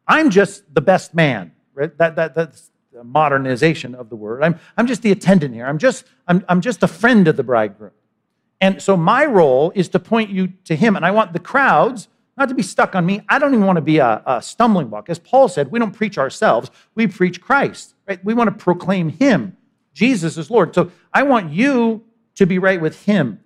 [0.06, 1.52] I'm just the best man.
[1.74, 1.96] Right?
[1.96, 4.42] That, that, that's the modernization of the word.
[4.42, 5.66] I'm, I'm just the attendant here.
[5.66, 7.92] I'm just, I'm, I'm just a friend of the bridegroom.
[8.60, 10.94] And so my role is to point you to him.
[10.94, 13.22] And I want the crowds not to be stuck on me.
[13.28, 15.10] I don't even want to be a, a, stumbling block.
[15.10, 17.94] As Paul said, we don't preach ourselves, we preach Christ.
[18.08, 18.24] Right?
[18.24, 19.56] We want to proclaim him.
[19.94, 20.74] Jesus is Lord.
[20.74, 22.04] So I want you
[22.36, 23.40] to be right with him.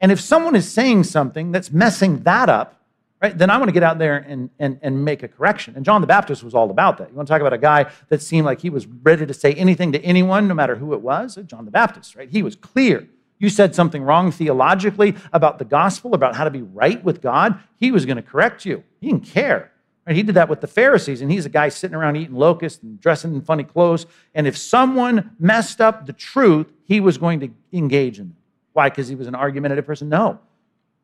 [0.00, 2.80] And if someone is saying something that's messing that up,
[3.22, 5.74] right, then I want to get out there and, and, and make a correction.
[5.76, 7.10] And John the Baptist was all about that.
[7.10, 9.52] You want to talk about a guy that seemed like he was ready to say
[9.54, 11.38] anything to anyone, no matter who it was?
[11.46, 12.28] John the Baptist, right?
[12.28, 13.06] He was clear.
[13.42, 17.58] You said something wrong theologically about the gospel, about how to be right with God,
[17.76, 18.84] he was going to correct you.
[19.00, 19.72] He didn't care.
[20.06, 20.14] Right?
[20.14, 23.00] He did that with the Pharisees, and he's a guy sitting around eating locusts and
[23.00, 24.06] dressing in funny clothes.
[24.32, 28.36] And if someone messed up the truth, he was going to engage in them.
[28.74, 28.90] Why?
[28.90, 30.08] Because he was an argumentative person?
[30.08, 30.38] No.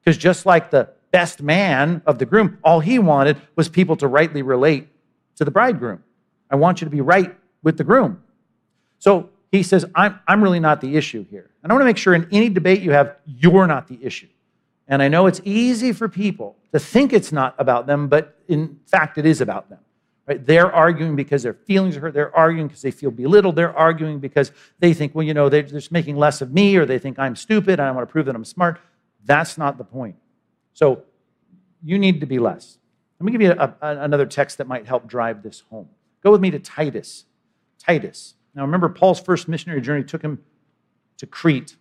[0.00, 4.06] Because just like the best man of the groom, all he wanted was people to
[4.06, 4.86] rightly relate
[5.34, 6.04] to the bridegroom.
[6.48, 8.22] I want you to be right with the groom.
[9.00, 11.50] So he says, I'm, I'm really not the issue here.
[11.62, 14.28] And I want to make sure in any debate you have, you're not the issue.
[14.86, 18.78] And I know it's easy for people to think it's not about them, but in
[18.86, 19.80] fact, it is about them.
[20.26, 20.44] Right?
[20.44, 22.14] They're arguing because their feelings are hurt.
[22.14, 23.56] They're arguing because they feel belittled.
[23.56, 26.84] They're arguing because they think, well, you know, they're just making less of me, or
[26.84, 28.78] they think I'm stupid and I want to prove that I'm smart.
[29.24, 30.16] That's not the point.
[30.74, 31.02] So
[31.82, 32.78] you need to be less.
[33.18, 35.88] Let me give you a, a, another text that might help drive this home.
[36.22, 37.24] Go with me to Titus.
[37.78, 38.34] Titus.
[38.54, 40.42] Now remember, Paul's first missionary journey took him
[41.18, 41.76] to Crete.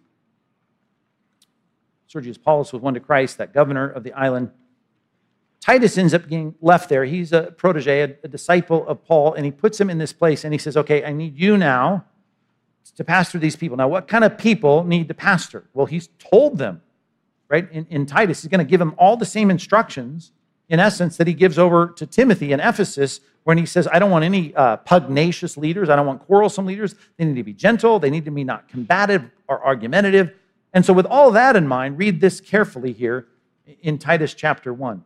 [2.08, 4.52] Sergius Paulus was won to Christ, that governor of the island.
[5.60, 7.04] Titus ends up getting left there.
[7.04, 10.44] He's a protege, a, a disciple of Paul, and he puts him in this place
[10.44, 12.06] and he says, Okay, I need you now
[12.96, 13.78] to pastor these people.
[13.78, 15.66] Now, what kind of people need to pastor?
[15.74, 16.82] Well, he's told them,
[17.50, 17.70] right?
[17.72, 20.32] In, in Titus, he's going to give them all the same instructions,
[20.70, 24.12] in essence, that he gives over to Timothy in Ephesus, when he says, I don't
[24.12, 25.88] want any uh, pugnacious leaders.
[25.88, 26.96] I don't want quarrelsome leaders.
[27.16, 27.98] They need to be gentle.
[27.98, 30.34] They need to be not combative or argumentative.
[30.74, 33.28] And so, with all that in mind, read this carefully here
[33.82, 35.02] in Titus chapter 1.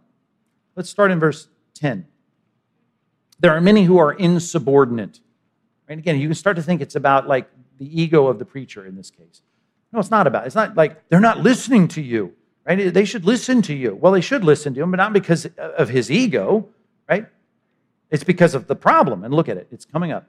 [0.75, 2.08] Let's start in verse 10.
[3.39, 5.19] There are many who are insubordinate.
[5.88, 8.88] And again, you can start to think it's about like the ego of the preacher
[8.88, 9.43] in this case.
[9.93, 10.47] No, it's not about.
[10.47, 12.34] It's not like they're not listening to you,
[12.65, 12.91] right?
[12.91, 13.93] They should listen to you.
[13.93, 16.69] Well, they should listen to him, but not because of his ego,
[17.08, 17.27] right?
[18.12, 19.24] It's because of the problem.
[19.24, 19.67] And look at it.
[19.71, 20.28] It's coming up.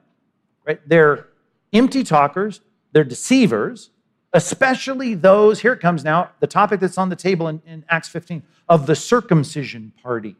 [0.65, 0.79] Right?
[0.87, 1.27] They're
[1.73, 2.61] empty talkers,
[2.93, 3.89] they're deceivers,
[4.31, 8.07] especially those, here it comes now, the topic that's on the table in, in Acts
[8.07, 10.35] 15 of the circumcision party.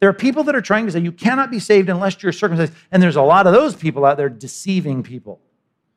[0.00, 2.72] There are people that are trying to say you cannot be saved unless you're circumcised.
[2.92, 5.40] And there's a lot of those people out there deceiving people.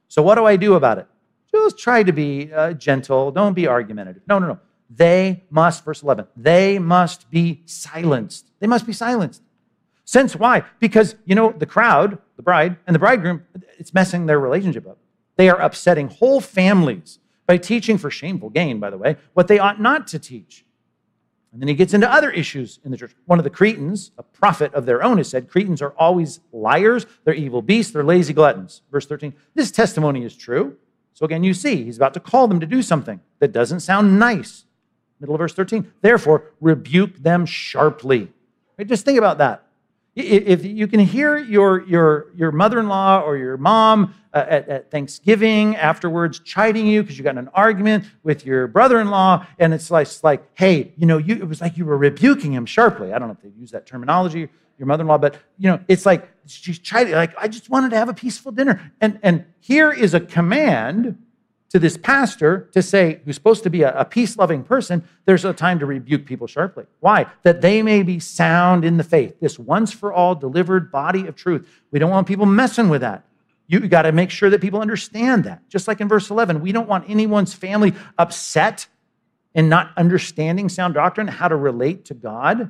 [0.08, 1.08] So, what do I do about it?
[1.54, 3.32] Just try to be uh, gentle.
[3.32, 4.24] Don't be argumentative.
[4.28, 4.60] No, no, no.
[4.90, 8.48] They must, verse 11, they must be silenced.
[8.60, 9.42] They must be silenced.
[10.12, 10.65] Since why?
[10.82, 13.45] Because, you know, the crowd, the bride, and the bridegroom,
[13.80, 14.97] it's messing their relationship up.
[15.38, 19.58] They are upsetting whole families by teaching for shameful gain, by the way, what they
[19.58, 20.65] ought not to teach.
[21.54, 23.15] And then he gets into other issues in the church.
[23.24, 27.06] One of the Cretans, a prophet of their own, has said Cretans are always liars,
[27.24, 28.82] they're evil beasts, they're lazy gluttons.
[28.91, 29.34] Verse 13.
[29.56, 30.76] This testimony is true.
[31.13, 34.19] So again, you see, he's about to call them to do something that doesn't sound
[34.19, 34.65] nice.
[35.21, 35.89] Middle of verse 13.
[36.02, 38.28] Therefore, rebuke them sharply.
[38.78, 38.86] Right?
[38.86, 39.67] Just think about that.
[40.13, 44.67] If you can hear your, your, your mother in law or your mom uh, at,
[44.67, 49.45] at, Thanksgiving afterwards chiding you because you got an argument with your brother in law,
[49.58, 52.52] and it's like, it's like, hey, you know, you, it was like you were rebuking
[52.52, 53.13] him sharply.
[53.13, 55.80] I don't know if they use that terminology, your mother in law, but, you know,
[55.88, 58.91] it's like she's chiding, like, I just wanted to have a peaceful dinner.
[59.00, 61.17] And, and here is a command
[61.72, 65.46] to this pastor to say, who's supposed to be a, a peace loving person, there's
[65.46, 66.84] a time to rebuke people sharply.
[67.00, 67.28] Why?
[67.44, 71.36] That they may be sound in the faith, this once for all delivered body of
[71.36, 71.68] truth.
[71.90, 73.24] We don't want people messing with that.
[73.68, 75.68] You got to make sure that people understand that.
[75.70, 78.88] Just like in verse 11, we don't want anyone's family upset
[79.56, 82.70] and not understanding sound doctrine, how to relate to God.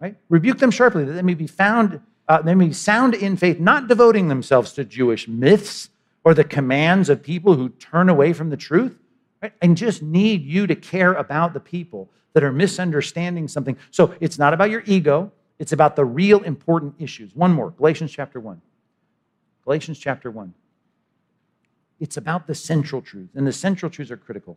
[0.00, 0.14] Right?
[0.28, 3.58] Rebuke them sharply that they may be found, uh, they may be sound in faith,
[3.58, 5.90] not devoting themselves to Jewish myths
[6.24, 8.98] or the commands of people who turn away from the truth,
[9.42, 9.52] right?
[9.62, 13.76] and just need you to care about the people that are misunderstanding something.
[13.90, 17.34] So it's not about your ego, it's about the real important issues.
[17.34, 18.60] One more Galatians chapter 1.
[19.64, 20.54] Galatians chapter 1.
[22.00, 24.56] It's about the central truth, and the central truths are critical.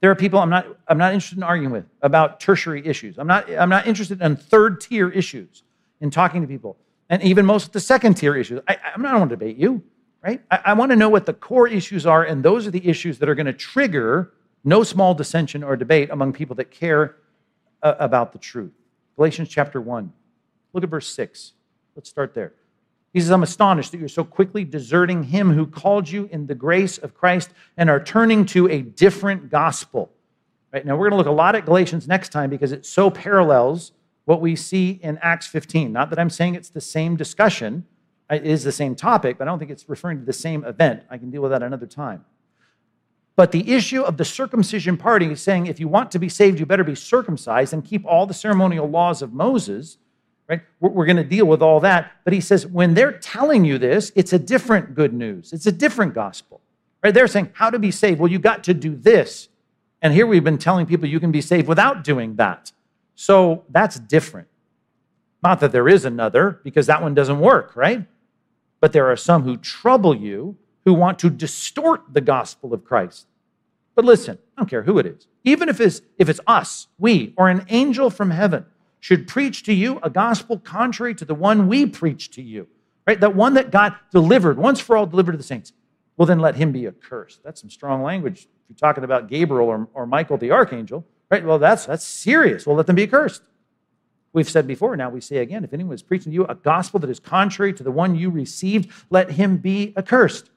[0.00, 3.18] There are people I'm not, I'm not interested in arguing with about tertiary issues.
[3.18, 5.62] I'm not, I'm not interested in third tier issues
[6.00, 6.76] in talking to people,
[7.08, 8.60] and even most of the second tier issues.
[8.68, 9.82] I, I'm not, I don't want to debate you
[10.22, 10.42] right?
[10.50, 13.18] I, I want to know what the core issues are, and those are the issues
[13.18, 14.32] that are going to trigger
[14.64, 17.16] no small dissension or debate among people that care
[17.82, 18.72] uh, about the truth.
[19.16, 20.12] Galatians chapter 1.
[20.72, 21.52] Look at verse 6.
[21.96, 22.52] Let's start there.
[23.12, 26.54] He says, I'm astonished that you're so quickly deserting him who called you in the
[26.54, 30.10] grace of Christ and are turning to a different gospel.
[30.72, 33.10] Right now, we're going to look a lot at Galatians next time because it so
[33.10, 33.92] parallels
[34.26, 35.92] what we see in Acts 15.
[35.92, 37.84] Not that I'm saying it's the same discussion,
[38.30, 41.02] it is the same topic, but I don't think it's referring to the same event.
[41.10, 42.24] I can deal with that another time.
[43.36, 46.60] But the issue of the circumcision party is saying if you want to be saved,
[46.60, 49.98] you better be circumcised and keep all the ceremonial laws of Moses,
[50.48, 50.60] right?
[50.78, 52.12] We're, we're going to deal with all that.
[52.24, 55.72] But he says when they're telling you this, it's a different good news, it's a
[55.72, 56.60] different gospel,
[57.02, 57.14] right?
[57.14, 58.20] They're saying how to be saved.
[58.20, 59.48] Well, you got to do this.
[60.02, 62.72] And here we've been telling people you can be saved without doing that.
[63.14, 64.48] So that's different.
[65.42, 68.06] Not that there is another, because that one doesn't work, right?
[68.80, 73.26] But there are some who trouble you who want to distort the gospel of Christ.
[73.94, 75.26] But listen, I don't care who it is.
[75.44, 78.64] Even if it's, if it's us, we, or an angel from heaven
[78.98, 82.68] should preach to you a gospel contrary to the one we preach to you,
[83.06, 83.20] right?
[83.20, 85.72] That one that God delivered, once for all delivered to the saints.
[86.16, 87.42] Well, then let him be accursed.
[87.42, 88.40] That's some strong language.
[88.40, 91.44] If you're talking about Gabriel or, or Michael the archangel, right?
[91.44, 92.66] Well, that's, that's serious.
[92.66, 93.42] Well, let them be accursed.
[94.32, 97.00] We've said before, now we say again if anyone is preaching to you a gospel
[97.00, 100.50] that is contrary to the one you received, let him be accursed.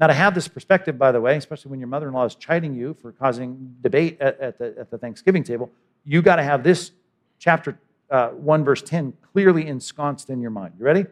[0.00, 2.34] Now, to have this perspective, by the way, especially when your mother in law is
[2.34, 5.70] chiding you for causing debate at, at, the, at the Thanksgiving table,
[6.04, 6.90] you got to have this
[7.38, 7.78] chapter
[8.10, 10.74] uh, 1, verse 10, clearly ensconced in your mind.
[10.76, 11.06] You ready?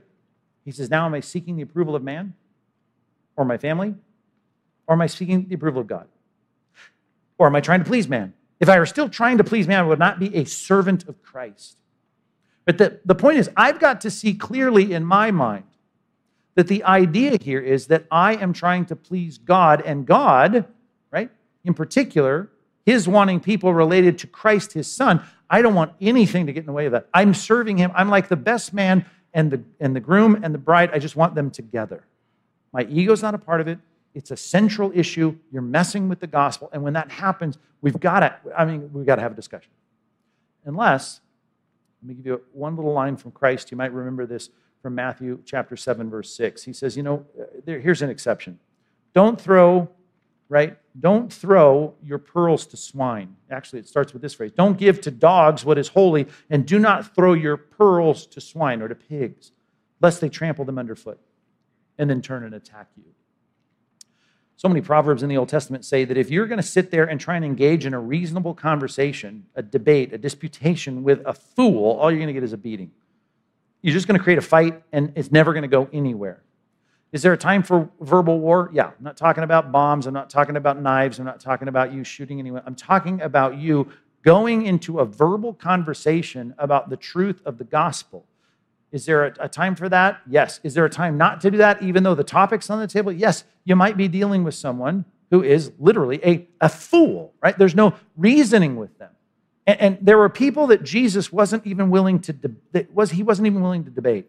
[0.64, 2.34] He says, Now am I seeking the approval of man
[3.36, 3.94] or my family?
[4.88, 6.08] Or am I seeking the approval of God?
[7.38, 8.34] Or am I trying to please man?
[8.58, 11.22] If I were still trying to please man, I would not be a servant of
[11.22, 11.79] Christ.
[12.64, 15.64] But the, the point is, I've got to see clearly in my mind
[16.54, 20.66] that the idea here is that I am trying to please God, and God,
[21.10, 21.30] right,
[21.64, 22.50] in particular,
[22.84, 25.22] his wanting people related to Christ, his son.
[25.48, 27.08] I don't want anything to get in the way of that.
[27.12, 27.92] I'm serving him.
[27.94, 30.90] I'm like the best man and the, and the groom and the bride.
[30.92, 32.04] I just want them together.
[32.72, 33.78] My ego's not a part of it.
[34.14, 35.36] It's a central issue.
[35.52, 36.68] You're messing with the gospel.
[36.72, 39.70] And when that happens, we've got to, I mean, we've got to have a discussion.
[40.64, 41.20] Unless,
[42.02, 43.70] let me give you one little line from Christ.
[43.70, 44.50] You might remember this
[44.82, 46.64] from Matthew chapter 7, verse 6.
[46.64, 47.26] He says, you know,
[47.64, 48.58] there, here's an exception.
[49.12, 49.88] Don't throw,
[50.48, 50.78] right?
[50.98, 53.36] Don't throw your pearls to swine.
[53.50, 56.78] Actually, it starts with this phrase Don't give to dogs what is holy, and do
[56.78, 59.52] not throw your pearls to swine or to pigs,
[60.00, 61.20] lest they trample them underfoot
[61.98, 63.04] and then turn and attack you.
[64.60, 67.06] So many proverbs in the Old Testament say that if you're going to sit there
[67.06, 71.92] and try and engage in a reasonable conversation, a debate, a disputation with a fool,
[71.92, 72.90] all you're going to get is a beating.
[73.80, 76.42] You're just going to create a fight and it's never going to go anywhere.
[77.10, 78.68] Is there a time for verbal war?
[78.74, 78.88] Yeah.
[78.88, 80.06] I'm not talking about bombs.
[80.06, 81.18] I'm not talking about knives.
[81.18, 82.62] I'm not talking about you shooting anyone.
[82.66, 83.88] I'm talking about you
[84.20, 88.26] going into a verbal conversation about the truth of the gospel
[88.92, 90.20] is there a, a, time for that?
[90.28, 90.58] Yes.
[90.64, 93.12] Is there a time not to do that, even though the topic's on the table?
[93.12, 93.44] Yes.
[93.64, 97.56] You might be dealing with someone who is literally a, a fool, right?
[97.56, 99.10] There's no reasoning with them.
[99.66, 103.46] And, and there were people that Jesus wasn't even willing to, de- was, he wasn't
[103.46, 104.26] even willing to debate.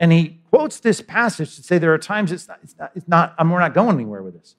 [0.00, 3.08] And he quotes this passage to say there are times it's not, it's not, it's
[3.08, 4.56] not I'm, we're not going anywhere with this.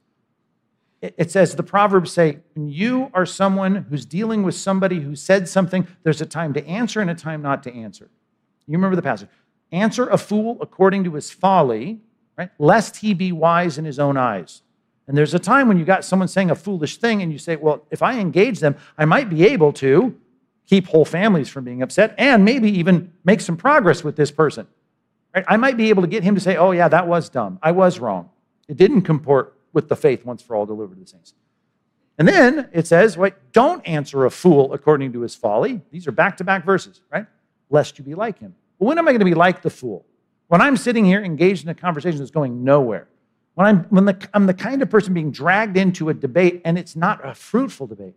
[1.02, 5.16] It, it says, the Proverbs say, when you are someone who's dealing with somebody who
[5.16, 8.10] said something, there's a time to answer and a time not to answer.
[8.68, 9.30] You remember the passage.
[9.72, 12.00] Answer a fool according to his folly,
[12.38, 12.50] right?
[12.60, 14.62] Lest he be wise in his own eyes.
[15.08, 17.56] And there's a time when you got someone saying a foolish thing and you say,
[17.56, 20.16] well, if I engage them, I might be able to
[20.66, 24.68] keep whole families from being upset and maybe even make some progress with this person.
[25.34, 25.46] Right?
[25.48, 27.58] I might be able to get him to say, oh, yeah, that was dumb.
[27.64, 28.30] I was wrong.
[28.68, 31.34] It didn't comport with the faith once for all delivered to the saints.
[32.18, 35.82] And then it says, wait, don't answer a fool according to his folly.
[35.92, 37.28] These are back to back verses, right?
[37.70, 38.56] Lest you be like him.
[38.80, 40.06] Well, when am I going to be like the fool?
[40.48, 43.08] When I'm sitting here engaged in a conversation that's going nowhere.
[43.56, 46.78] When I'm, when the, I'm the kind of person being dragged into a debate and
[46.78, 48.16] it's not a fruitful debate.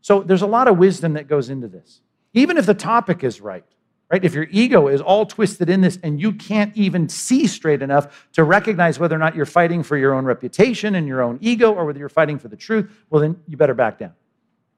[0.00, 2.00] So there's a lot of wisdom that goes into this.
[2.32, 3.64] Even if the topic is right,
[4.10, 4.24] right?
[4.24, 8.28] If your ego is all twisted in this and you can't even see straight enough
[8.32, 11.72] to recognize whether or not you're fighting for your own reputation and your own ego
[11.72, 14.14] or whether you're fighting for the truth, well, then you better back down.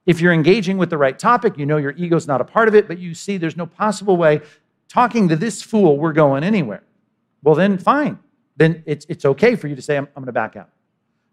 [0.06, 2.74] If you're engaging with the right topic, you know your ego's not a part of
[2.74, 4.40] it, but you see there's no possible way
[4.88, 6.82] talking to this fool, we're going anywhere.
[7.42, 8.18] Well, then fine.
[8.56, 10.68] Then it's, it's okay for you to say, I'm, I'm going to back out.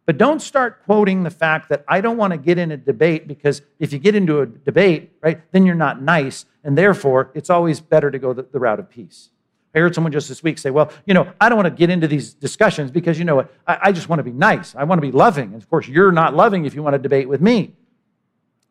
[0.05, 3.27] But don't start quoting the fact that I don't want to get in a debate
[3.27, 6.45] because if you get into a debate, right, then you're not nice.
[6.63, 9.31] And therefore, it's always better to go the, the route of peace.
[9.75, 11.89] I heard someone just this week say, well, you know, I don't want to get
[11.89, 14.75] into these discussions because, you know what, I, I just want to be nice.
[14.75, 15.53] I want to be loving.
[15.53, 17.73] And of course, you're not loving if you want to debate with me.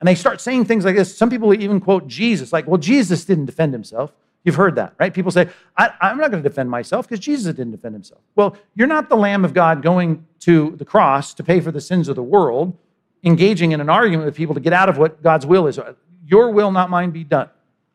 [0.01, 1.17] And they start saying things like this.
[1.17, 4.13] Some people even quote Jesus, like, well, Jesus didn't defend himself.
[4.45, 5.13] You've heard that, right?
[5.13, 8.21] People say, I, am not going to defend myself because Jesus didn't defend himself.
[8.37, 11.81] Well, you're not the Lamb of God going to the cross to pay for the
[11.81, 12.77] sins of the world,
[13.25, 15.81] engaging in an argument with people to get out of what God's will is.
[16.25, 17.51] Your will, not mine, be done.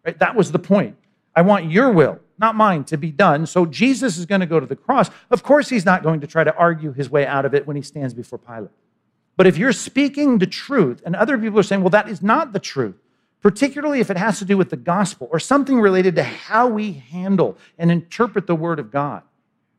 [0.05, 0.17] Right?
[0.19, 0.97] That was the point.
[1.33, 3.45] I want your will, not mine, to be done.
[3.45, 5.09] So Jesus is going to go to the cross.
[5.29, 7.77] Of course, he's not going to try to argue his way out of it when
[7.77, 8.71] he stands before Pilate.
[9.41, 12.53] But if you're speaking the truth and other people are saying, well, that is not
[12.53, 12.93] the truth,
[13.41, 16.93] particularly if it has to do with the gospel or something related to how we
[16.93, 19.23] handle and interpret the word of God,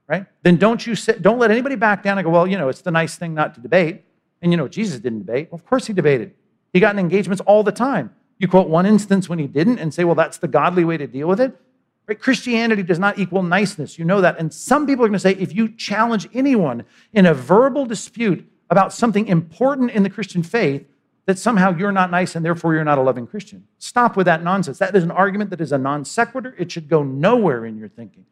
[0.08, 0.26] right?
[0.42, 2.80] Then don't you sit, don't let anybody back down and go, well, you know, it's
[2.80, 4.02] the nice thing not to debate.
[4.40, 5.52] And you know, Jesus didn't debate.
[5.52, 6.34] Well, of course he debated.
[6.72, 8.12] He got in engagements all the time.
[8.38, 11.06] You quote one instance when he didn't and say, well, that's the godly way to
[11.06, 11.56] deal with it.
[12.08, 12.18] Right?
[12.18, 13.96] Christianity does not equal niceness.
[13.96, 14.40] You know that.
[14.40, 18.48] And some people are going to say, if you challenge anyone in a verbal dispute,
[18.72, 20.86] about something important in the Christian faith
[21.26, 23.66] that somehow you're not nice and therefore you're not a loving Christian.
[23.78, 24.78] Stop with that nonsense.
[24.78, 26.54] That is an argument that is a non sequitur.
[26.58, 28.24] It should go nowhere in your thinking.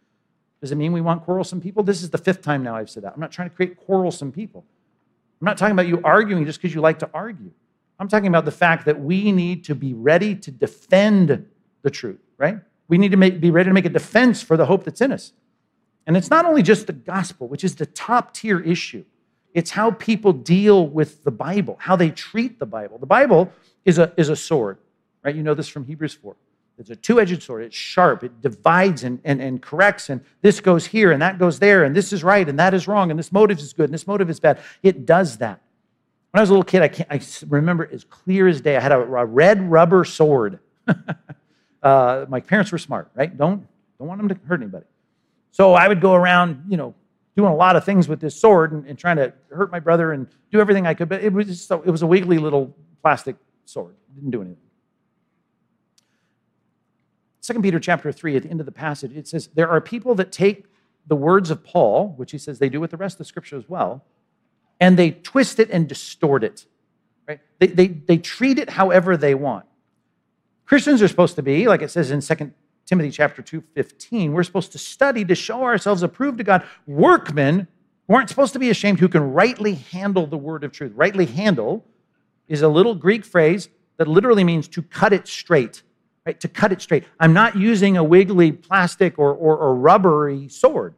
[0.62, 1.82] Does it mean we want quarrelsome people?
[1.82, 3.12] This is the fifth time now I've said that.
[3.14, 4.64] I'm not trying to create quarrelsome people.
[5.41, 7.51] I'm not talking about you arguing just because you like to argue.
[7.99, 11.47] I'm talking about the fact that we need to be ready to defend
[11.82, 12.59] the truth, right?
[12.88, 15.12] We need to make, be ready to make a defense for the hope that's in
[15.12, 15.32] us.
[16.07, 19.05] And it's not only just the gospel, which is the top tier issue.
[19.55, 22.98] It's how people deal with the Bible, how they treat the Bible.
[22.98, 23.53] The Bible
[23.84, 24.78] is a, is a sword,
[25.24, 25.34] right?
[25.34, 26.36] You know this from Hebrews 4.
[26.78, 27.62] It's a two edged sword.
[27.62, 28.24] It's sharp.
[28.24, 31.94] It divides and, and, and corrects, and this goes here and that goes there, and
[31.94, 34.30] this is right and that is wrong, and this motive is good and this motive
[34.30, 34.61] is bad.
[34.82, 35.61] It does that.
[36.30, 38.76] When I was a little kid, I, can't, I remember as clear as day.
[38.76, 40.61] I had a, a red rubber sword.
[41.82, 43.36] uh, my parents were smart, right?
[43.36, 43.66] Don't,
[43.98, 44.86] don't want them to hurt anybody.
[45.51, 46.94] So I would go around, you know,
[47.37, 50.12] doing a lot of things with this sword and, and trying to hurt my brother
[50.12, 51.09] and do everything I could.
[51.09, 53.95] But it was just, it was a wiggly little plastic sword.
[54.09, 54.62] It didn't do anything.
[57.41, 60.14] Second Peter chapter 3, at the end of the passage, it says, There are people
[60.16, 60.66] that take
[61.07, 63.57] the words of Paul, which he says they do with the rest of the scripture
[63.57, 64.05] as well,
[64.78, 66.66] and they twist it and distort it.
[67.26, 67.41] Right?
[67.59, 69.64] They, they, they treat it however they want.
[70.66, 72.53] Christians are supposed to be, like it says in 2
[72.91, 77.68] Timothy chapter 2, 15, we're supposed to study to show ourselves approved to God, workmen
[78.09, 80.91] who aren't supposed to be ashamed, who can rightly handle the word of truth.
[80.97, 81.84] Rightly handle
[82.49, 83.68] is a little Greek phrase
[83.99, 85.84] that literally means to cut it straight,
[86.26, 86.41] right?
[86.41, 87.05] To cut it straight.
[87.20, 90.97] I'm not using a wiggly plastic or, or, or rubbery sword.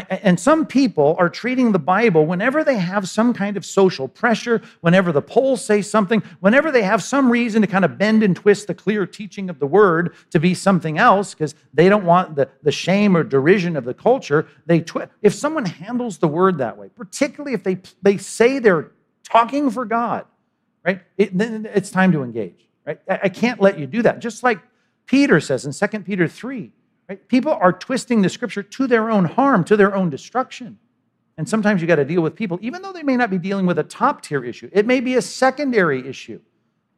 [0.00, 4.60] And some people are treating the Bible whenever they have some kind of social pressure,
[4.80, 8.34] whenever the polls say something, whenever they have some reason to kind of bend and
[8.34, 12.34] twist the clear teaching of the word to be something else because they don't want
[12.34, 14.46] the, the shame or derision of the culture.
[14.66, 18.90] They twi- if someone handles the word that way, particularly if they, they say they're
[19.22, 20.26] talking for God,
[20.84, 21.02] right?
[21.16, 23.00] It, then it's time to engage, right?
[23.08, 24.18] I, I can't let you do that.
[24.18, 24.58] Just like
[25.06, 26.72] Peter says in 2 Peter 3,
[27.08, 27.28] Right?
[27.28, 30.78] People are twisting the scripture to their own harm, to their own destruction.
[31.38, 33.66] And sometimes you got to deal with people, even though they may not be dealing
[33.66, 36.40] with a top tier issue, it may be a secondary issue.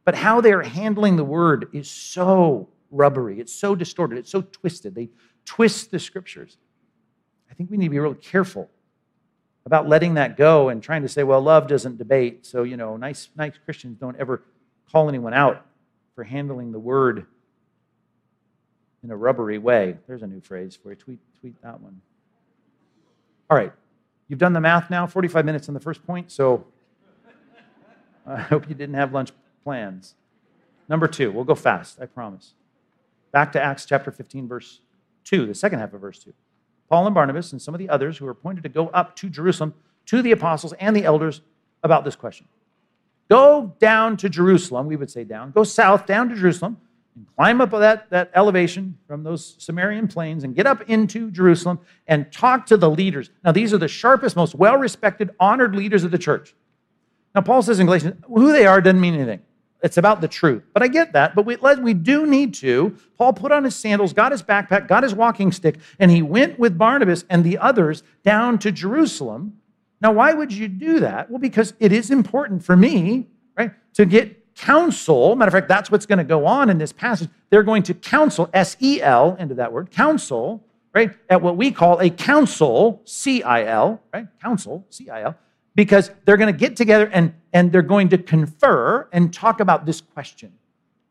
[0.04, 4.94] But how they're handling the word is so rubbery, it's so distorted, it's so twisted.
[4.94, 5.10] They
[5.44, 6.56] twist the scriptures.
[7.50, 8.70] I think we need to be real careful
[9.66, 12.46] about letting that go and trying to say, well, love doesn't debate.
[12.46, 14.42] So, you know, nice, nice Christians don't ever
[14.90, 15.66] call anyone out
[16.14, 17.26] for handling the word
[19.02, 19.96] in a rubbery way.
[20.06, 20.96] There's a new phrase for you.
[20.96, 22.00] Tweet, tweet that one.
[23.50, 23.72] All right.
[24.28, 26.66] You've done the math now, 45 minutes on the first point, so
[28.26, 29.30] I hope you didn't have lunch
[29.64, 30.14] plans.
[30.88, 32.54] Number two, we'll go fast, I promise.
[33.32, 34.80] Back to Acts chapter 15, verse
[35.24, 36.32] 2, the second half of verse 2.
[36.90, 39.28] Paul and Barnabas and some of the others who were appointed to go up to
[39.28, 39.74] Jerusalem
[40.06, 41.42] to the apostles and the elders
[41.82, 42.48] about this question.
[43.30, 46.78] Go down to Jerusalem, we would say down, go south down to Jerusalem
[47.18, 51.80] and climb up that, that elevation from those Samarian plains and get up into Jerusalem
[52.06, 53.30] and talk to the leaders.
[53.44, 56.54] Now, these are the sharpest, most well respected, honored leaders of the church.
[57.34, 59.40] Now, Paul says in Galatians, who they are doesn't mean anything.
[59.82, 60.64] It's about the truth.
[60.72, 61.34] But I get that.
[61.34, 62.96] But we, we do need to.
[63.16, 66.58] Paul put on his sandals, got his backpack, got his walking stick, and he went
[66.58, 69.58] with Barnabas and the others down to Jerusalem.
[70.00, 71.30] Now, why would you do that?
[71.30, 75.36] Well, because it is important for me, right, to get counsel.
[75.36, 77.30] Matter of fact, that's what's going to go on in this passage.
[77.50, 81.70] They're going to counsel, S E L, into that word, counsel, right, at what we
[81.70, 84.26] call a council, C I L, right?
[84.42, 85.36] Council, C I L,
[85.74, 89.86] because they're going to get together and, and they're going to confer and talk about
[89.86, 90.52] this question.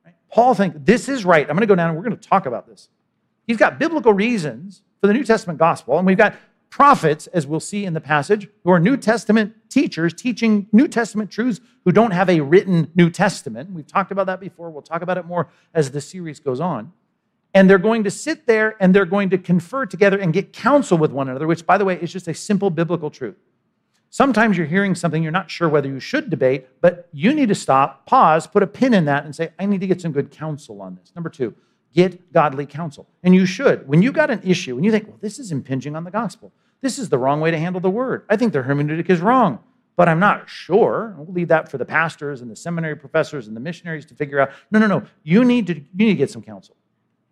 [0.06, 0.16] Right?
[0.30, 1.50] Paul thinks this is right.
[1.50, 2.90] I'm going to go down and we're going to talk about this.
[3.48, 6.36] He's got biblical reasons for the New Testament gospel, and we've got
[6.70, 11.32] prophets, as we'll see in the passage, who are New Testament teachers teaching New Testament
[11.32, 13.72] truths who don't have a written New Testament.
[13.72, 14.70] We've talked about that before.
[14.70, 16.94] We'll talk about it more as the series goes on.
[17.54, 20.98] And they're going to sit there and they're going to confer together and get counsel
[20.98, 23.38] with one another, which, by the way, is just a simple biblical truth.
[24.10, 27.56] Sometimes you're hearing something you're not sure whether you should debate, but you need to
[27.56, 30.32] stop, pause, put a pin in that, and say, I need to get some good
[30.32, 31.12] counsel on this.
[31.16, 31.56] Number two,
[31.98, 33.08] get godly counsel.
[33.24, 33.88] And you should.
[33.88, 36.54] When you got an issue and you think, well, this is impinging on the gospel,
[36.80, 38.24] this is the wrong way to handle the word.
[38.30, 39.58] I think the hermeneutic is wrong,
[39.96, 41.16] but I'm not sure.
[41.18, 44.40] We'll leave that for the pastors and the seminary professors and the missionaries to figure
[44.40, 44.52] out.
[44.70, 45.04] No, no, no.
[45.24, 46.76] You need to, you need to get some counsel.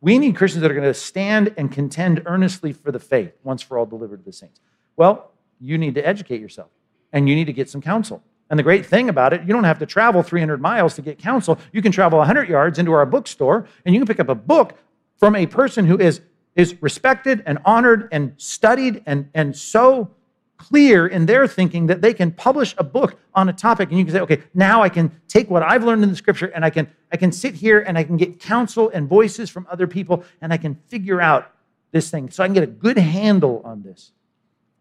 [0.01, 3.61] We need Christians that are going to stand and contend earnestly for the faith once
[3.61, 4.59] for all delivered to the saints.
[4.95, 6.71] Well, you need to educate yourself
[7.13, 8.23] and you need to get some counsel.
[8.49, 11.17] And the great thing about it, you don't have to travel 300 miles to get
[11.17, 11.57] counsel.
[11.71, 14.77] You can travel 100 yards into our bookstore and you can pick up a book
[15.17, 16.21] from a person who is
[16.55, 20.09] is respected and honored and studied and, and so
[20.57, 23.89] clear in their thinking that they can publish a book on a topic.
[23.89, 26.47] And you can say okay now i can take what i've learned in the scripture
[26.47, 29.67] and i can i can sit here and i can get counsel and voices from
[29.69, 31.51] other people and i can figure out
[31.91, 32.29] this thing.
[32.29, 34.11] So i can get a good handle on this.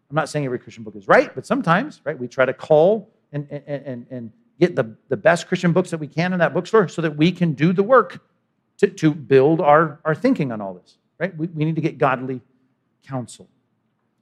[0.09, 3.09] I'm not saying every christian book is right but sometimes right we try to call
[3.35, 6.87] and and and, get the, the best christian books that we can in that bookstore
[6.87, 8.23] so that we can do the work
[8.77, 11.35] to, to build our, our thinking on all this right?
[11.35, 12.41] We, we need to get godly
[13.07, 13.49] counsel.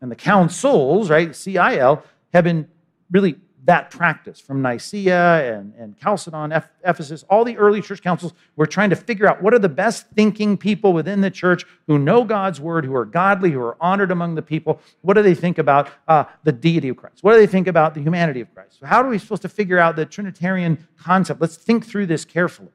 [0.02, 2.04] And the councils, right, CIL,
[2.34, 2.68] have been
[3.12, 3.36] really
[3.66, 6.52] that practice from Nicaea and, and Chalcedon,
[6.84, 10.08] Ephesus, all the early church councils were trying to figure out what are the best
[10.16, 14.12] thinking people within the church who know God's word, who are godly, who are honored
[14.12, 14.82] among the people.
[15.02, 17.20] What do they think about uh, the deity of Christ?
[17.22, 18.80] What do they think about the humanity of Christ?
[18.84, 21.40] How are we supposed to figure out the Trinitarian concept?
[21.40, 22.72] Let's think through this carefully.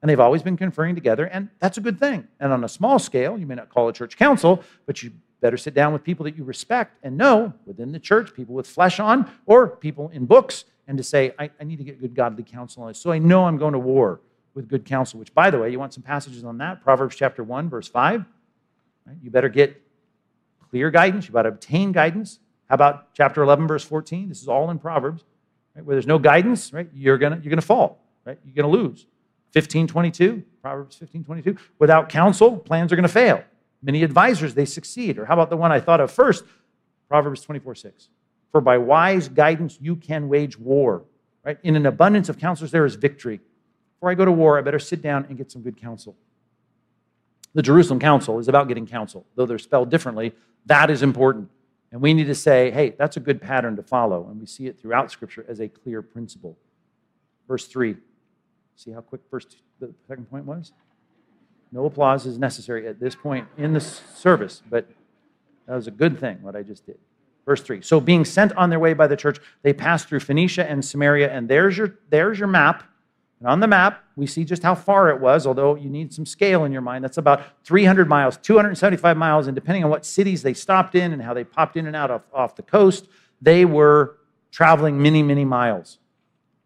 [0.00, 2.26] And they've always been conferring together, and that's a good thing.
[2.40, 5.12] And on a small scale, you may not call a church council, but you
[5.42, 8.66] better sit down with people that you respect and know within the church, people with
[8.66, 12.14] flesh on, or people in books, and to say, I, I need to get good
[12.14, 12.98] godly counsel on this.
[12.98, 14.20] So I know I'm going to war
[14.54, 16.82] with good counsel, which, by the way, you want some passages on that?
[16.82, 18.24] Proverbs chapter 1, verse 5.
[19.06, 19.16] Right?
[19.22, 19.80] You better get
[20.70, 21.26] clear guidance.
[21.26, 22.38] You better obtain guidance.
[22.68, 24.28] How about chapter 11, verse 14?
[24.28, 25.24] This is all in Proverbs.
[25.74, 25.84] Right?
[25.84, 26.88] Where there's no guidance, right?
[26.94, 28.38] You're going you're to fall, right?
[28.44, 29.06] You're going to lose.
[29.54, 31.62] 1522, Proverbs 1522.
[31.78, 33.44] Without counsel, plans are going to fail.
[33.82, 35.18] Many advisors, they succeed.
[35.18, 36.44] Or how about the one I thought of first?
[37.08, 38.08] Proverbs 24, 6.
[38.52, 41.04] For by wise guidance you can wage war.
[41.44, 41.58] Right?
[41.62, 43.40] In an abundance of counselors, there is victory.
[43.96, 46.16] Before I go to war, I better sit down and get some good counsel.
[47.54, 50.32] The Jerusalem Council is about getting counsel, though they're spelled differently.
[50.66, 51.50] That is important.
[51.90, 54.26] And we need to say, hey, that's a good pattern to follow.
[54.30, 56.56] And we see it throughout Scripture as a clear principle.
[57.46, 57.96] Verse 3
[58.74, 60.72] See how quick first the second point was?
[61.72, 64.88] No applause is necessary at this point in the service, but
[65.66, 66.98] that was a good thing what I just did.
[67.46, 67.80] Verse 3.
[67.80, 71.32] So being sent on their way by the church, they passed through Phoenicia and Samaria,
[71.32, 72.84] and there's your there's your map.
[73.40, 76.24] And on the map, we see just how far it was, although you need some
[76.24, 77.02] scale in your mind.
[77.02, 81.20] That's about 300 miles, 275 miles, and depending on what cities they stopped in and
[81.20, 83.08] how they popped in and out of, off the coast,
[83.40, 84.18] they were
[84.52, 85.98] traveling many, many miles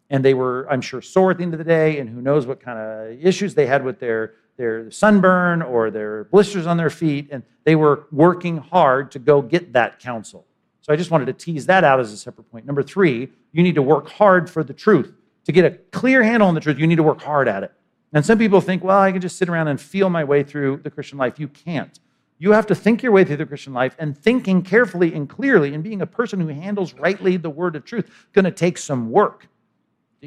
[0.09, 2.47] and they were, I'm sure, sore at the end of the day, and who knows
[2.47, 6.89] what kind of issues they had with their, their sunburn or their blisters on their
[6.89, 10.45] feet, and they were working hard to go get that counsel.
[10.81, 12.65] So I just wanted to tease that out as a separate point.
[12.65, 15.13] Number three, you need to work hard for the truth.
[15.45, 17.71] To get a clear handle on the truth, you need to work hard at it.
[18.13, 20.77] And some people think, well, I can just sit around and feel my way through
[20.77, 21.39] the Christian life.
[21.39, 21.99] You can't.
[22.39, 25.73] You have to think your way through the Christian life, and thinking carefully and clearly
[25.73, 29.11] and being a person who handles rightly the word of truth going to take some
[29.11, 29.47] work.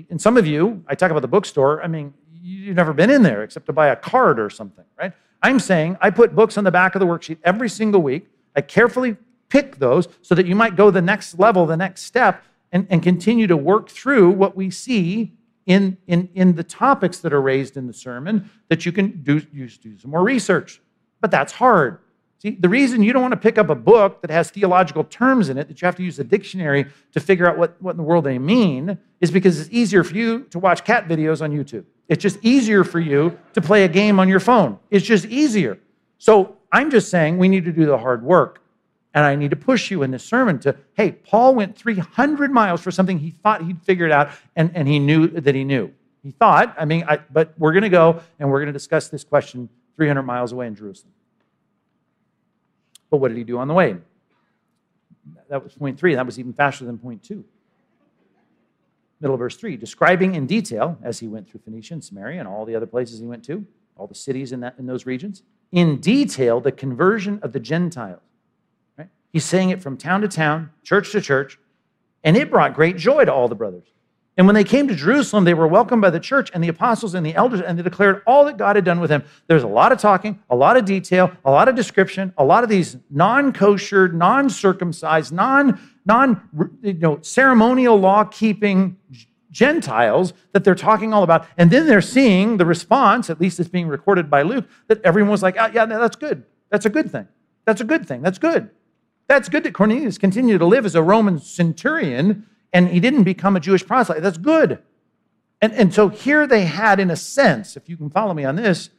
[0.08, 3.22] And some of you, I talk about the bookstore, I mean, you've never been in
[3.22, 5.12] there except to buy a card or something, right?
[5.42, 8.28] I'm saying I put books on the back of the worksheet every single week.
[8.54, 9.16] I carefully
[9.48, 13.02] pick those so that you might go the next level, the next step, and, and
[13.02, 15.32] continue to work through what we see
[15.66, 19.40] in, in, in the topics that are raised in the sermon, that you can do,
[19.40, 20.80] do some more research.
[21.20, 21.98] But that's hard.
[22.38, 25.50] See, the reason you don't want to pick up a book that has theological terms
[25.50, 27.96] in it that you have to use a dictionary to figure out what, what in
[27.98, 31.52] the world they mean is because it's easier for you to watch cat videos on
[31.52, 31.84] YouTube.
[32.10, 34.80] It's just easier for you to play a game on your phone.
[34.90, 35.78] It's just easier.
[36.18, 38.60] So I'm just saying we need to do the hard work.
[39.14, 42.80] And I need to push you in this sermon to, hey, Paul went 300 miles
[42.80, 45.92] for something he thought he'd figured out and, and he knew that he knew.
[46.22, 49.08] He thought, I mean, I, but we're going to go and we're going to discuss
[49.08, 51.12] this question 300 miles away in Jerusalem.
[53.08, 53.96] But what did he do on the way?
[55.48, 56.14] That was point three.
[56.16, 57.44] That was even faster than point two.
[59.20, 62.48] Middle of verse three, describing in detail as he went through Phoenicia and Samaria and
[62.48, 63.66] all the other places he went to,
[63.96, 65.42] all the cities in, that, in those regions,
[65.72, 68.22] in detail the conversion of the Gentiles.
[68.96, 69.08] Right?
[69.32, 71.58] He's saying it from town to town, church to church,
[72.24, 73.88] and it brought great joy to all the brothers.
[74.36, 77.14] And when they came to Jerusalem, they were welcomed by the church and the apostles
[77.14, 79.22] and the elders, and they declared all that God had done with them.
[79.48, 82.64] There's a lot of talking, a lot of detail, a lot of description, a lot
[82.64, 85.78] of these non kosher, non circumcised, non
[86.10, 86.40] non
[86.82, 88.96] you know, ceremonial law keeping
[89.52, 91.46] Gentiles that they're talking all about.
[91.56, 95.30] And then they're seeing the response, at least it's being recorded by Luke, that everyone
[95.30, 96.44] was like, oh, yeah, that's good.
[96.70, 97.28] That's a good thing.
[97.64, 98.22] That's a good thing.
[98.22, 98.70] That's good.
[99.28, 103.56] That's good that Cornelius continued to live as a Roman centurion and he didn't become
[103.56, 104.22] a Jewish proselyte.
[104.22, 104.80] That's good.
[105.60, 108.56] And, and so here they had, in a sense, if you can follow me on
[108.56, 108.90] this,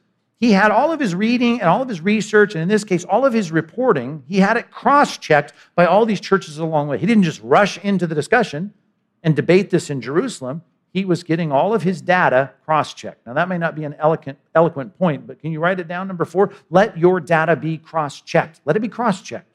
[0.41, 3.03] he had all of his reading and all of his research, and in this case,
[3.03, 6.91] all of his reporting, he had it cross checked by all these churches along the
[6.93, 6.97] way.
[6.97, 8.73] He didn't just rush into the discussion
[9.21, 10.63] and debate this in Jerusalem.
[10.91, 13.27] He was getting all of his data cross checked.
[13.27, 16.07] Now, that may not be an eloquent, eloquent point, but can you write it down?
[16.07, 18.61] Number four, let your data be cross checked.
[18.65, 19.53] Let it be cross checked.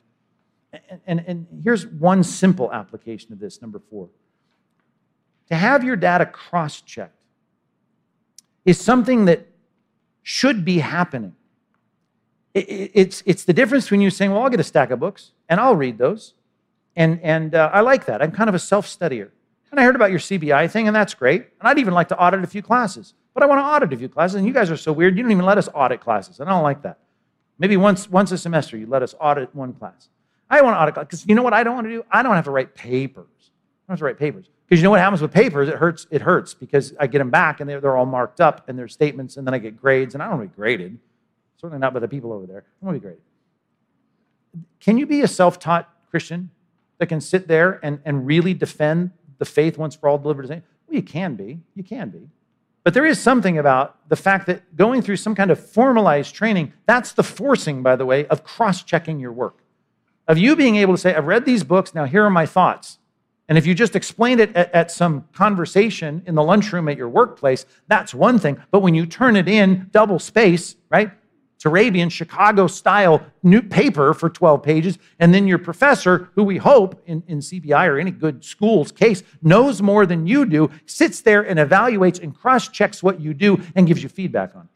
[0.72, 4.08] And, and, and here's one simple application of this, number four.
[5.48, 7.24] To have your data cross checked
[8.64, 9.48] is something that
[10.28, 11.36] should be happening.
[12.52, 15.60] It's, it's the difference between you saying, Well, I'll get a stack of books and
[15.60, 16.34] I'll read those.
[16.96, 18.20] And, and uh, I like that.
[18.20, 19.30] I'm kind of a self studier.
[19.70, 21.42] And I heard about your CBI thing, and that's great.
[21.60, 23.14] And I'd even like to audit a few classes.
[23.34, 25.22] But I want to audit a few classes, and you guys are so weird, you
[25.22, 26.40] don't even let us audit classes.
[26.40, 26.98] And I don't like that.
[27.60, 30.08] Maybe once, once a semester, you let us audit one class.
[30.50, 32.04] I want to audit because you know what I don't want to do?
[32.10, 33.26] I don't have to write papers.
[33.38, 34.50] I don't have to write papers.
[34.66, 35.68] Because you know what happens with papers?
[35.68, 36.06] It hurts.
[36.10, 38.88] It hurts because I get them back and they're, they're all marked up and their
[38.88, 40.98] statements, and then I get grades, and I don't want to be graded.
[41.60, 42.64] Certainly not by the people over there.
[42.82, 43.22] I want to be graded.
[44.80, 46.50] Can you be a self-taught Christian
[46.98, 50.62] that can sit there and, and really defend the faith once for all delivered Well,
[50.88, 51.60] you can be.
[51.74, 52.28] You can be.
[52.84, 56.72] But there is something about the fact that going through some kind of formalized training,
[56.86, 59.58] that's the forcing, by the way, of cross checking your work.
[60.28, 62.98] Of you being able to say, I've read these books, now here are my thoughts.
[63.48, 67.08] And if you just explain it at, at, some conversation in the lunchroom at your
[67.08, 68.60] workplace, that's one thing.
[68.70, 71.12] But when you turn it in double space, right?
[71.54, 76.56] It's Turabian Chicago style new paper for 12 pages, and then your professor, who we
[76.56, 81.20] hope in, in CBI or any good school's case knows more than you do, sits
[81.20, 84.68] there and evaluates and cross checks what you do and gives you feedback on it.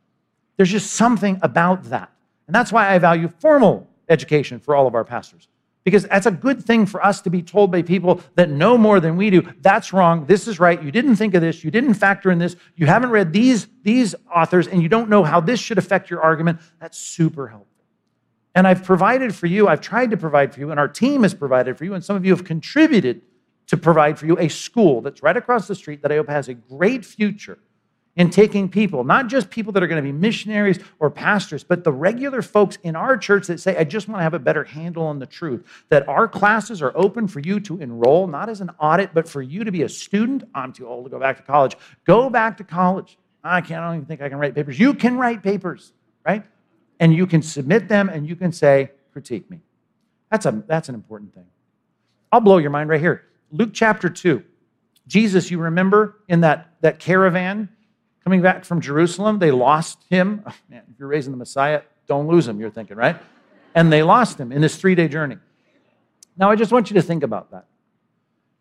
[0.57, 2.13] There's just something about that.
[2.47, 5.49] And that's why I value formal education for all of our pastors
[5.85, 9.01] because that's a good thing for us to be told by people that know more
[9.01, 9.43] than we do.
[9.61, 10.27] That's wrong.
[10.27, 10.83] This is right.
[10.83, 11.65] You didn't think of this.
[11.65, 12.57] You didn't factor in this.
[12.77, 16.21] You haven't read these, these authors, and you don't know how this should affect your
[16.21, 16.61] argument.
[16.81, 17.67] That's super helpful.
[18.55, 21.35] And I've provided for you, I've tried to provide for you, and our team has
[21.35, 23.23] provided for you, and some of you have contributed
[23.69, 26.49] to provide for you a school that's right across the street that I hope has
[26.49, 27.59] a great future
[28.17, 31.85] in taking people, not just people that are going to be missionaries or pastors, but
[31.85, 34.65] the regular folks in our church that say, I just want to have a better
[34.65, 35.65] handle on the truth.
[35.91, 39.43] That our classes are open for you to enroll, not as an audit, but for
[39.43, 40.45] you to be a student.
[40.55, 41.77] I'm too old to go back to college.
[42.05, 43.17] Go back to college.
[43.45, 44.79] I can't, I don't even think I can write papers.
[44.79, 45.93] You can write papers,
[46.27, 46.45] right?
[46.99, 49.61] And you can submit them and you can say, critique me.
[50.31, 51.47] That's, a, that's an important thing.
[52.33, 53.25] I'll blow your mind right here.
[53.51, 54.45] Luke chapter 2.
[55.07, 57.69] Jesus, you remember in that, that caravan
[58.31, 59.41] coming back from Jerusalem.
[59.41, 60.45] They lost him.
[60.51, 63.17] Oh, man, if you're raising the Messiah, don't lose him, you're thinking, right?
[63.75, 65.37] And they lost him in this three day journey.
[66.37, 67.67] Now, I just want you to think about that.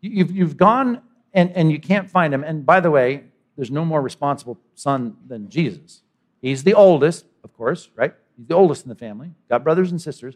[0.00, 1.02] You've, you've gone
[1.32, 2.42] and, and you can't find him.
[2.42, 3.22] And by the way,
[3.54, 6.02] there's no more responsible son than Jesus.
[6.42, 8.12] He's the oldest, of course, right?
[8.36, 10.34] He's the oldest in the family, got brothers and sisters,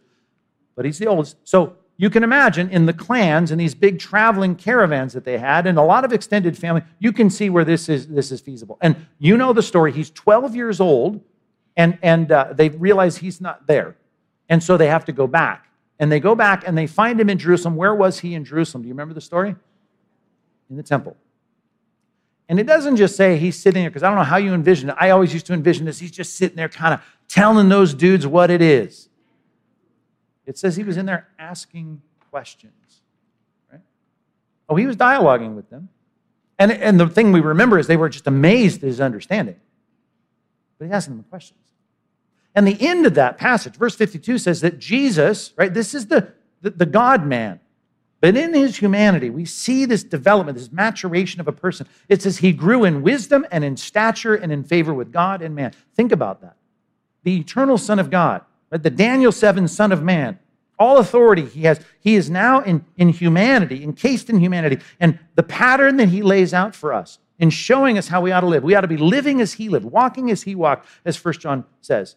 [0.76, 1.38] but he's the oldest.
[1.42, 5.66] So you can imagine in the clans and these big traveling caravans that they had
[5.66, 8.78] and a lot of extended family you can see where this is this is feasible.
[8.80, 9.92] And you know the story.
[9.92, 11.20] He's 12 years old
[11.76, 13.96] and and uh, they realize he's not there.
[14.48, 15.68] And so they have to go back.
[16.00, 17.76] And they go back and they find him in jerusalem.
[17.76, 18.82] Where was he in jerusalem?
[18.82, 19.54] Do you remember the story?
[20.70, 21.16] In the temple.
[22.48, 24.90] And it doesn't just say he's sitting there because i don't know how you envision
[24.90, 24.96] it.
[24.98, 26.00] I always used to envision this.
[26.00, 29.08] He's just sitting there kind of telling those dudes what it is
[30.46, 32.72] it says he was in there asking questions.
[33.70, 33.80] Right?
[34.68, 35.88] Oh, he was dialoguing with them.
[36.58, 39.56] And, and the thing we remember is they were just amazed at his understanding.
[40.78, 41.60] But he's asking them questions.
[42.54, 46.32] And the end of that passage, verse 52, says that Jesus, right, this is the,
[46.60, 47.58] the, the God man.
[48.20, 51.86] But in his humanity, we see this development, this maturation of a person.
[52.08, 55.54] It says he grew in wisdom and in stature and in favor with God and
[55.54, 55.72] man.
[55.94, 56.56] Think about that.
[57.24, 58.42] The eternal Son of God?
[58.82, 60.38] The Daniel 7 Son of Man.
[60.78, 61.80] All authority he has.
[62.00, 64.78] He is now in, in humanity, encased in humanity.
[64.98, 68.40] And the pattern that he lays out for us in showing us how we ought
[68.40, 71.16] to live, we ought to be living as he lived, walking as he walked, as
[71.16, 72.16] First John says.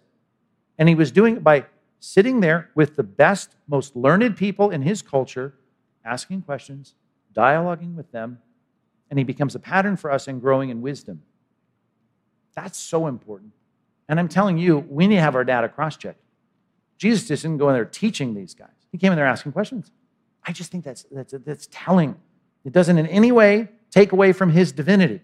[0.78, 1.66] And he was doing it by
[2.00, 5.54] sitting there with the best, most learned people in his culture,
[6.06, 6.96] asking questions,
[7.36, 8.40] dialoguing with them,
[9.10, 11.22] and he becomes a pattern for us in growing in wisdom.
[12.56, 13.54] That's so important.
[14.10, 16.22] And I'm telling you, we need to have our data cross checked.
[16.98, 18.70] Jesus just didn't go in there teaching these guys.
[18.92, 19.92] He came in there asking questions.
[20.46, 22.16] I just think that's, that's, that's telling.
[22.66, 25.22] It doesn't in any way take away from his divinity,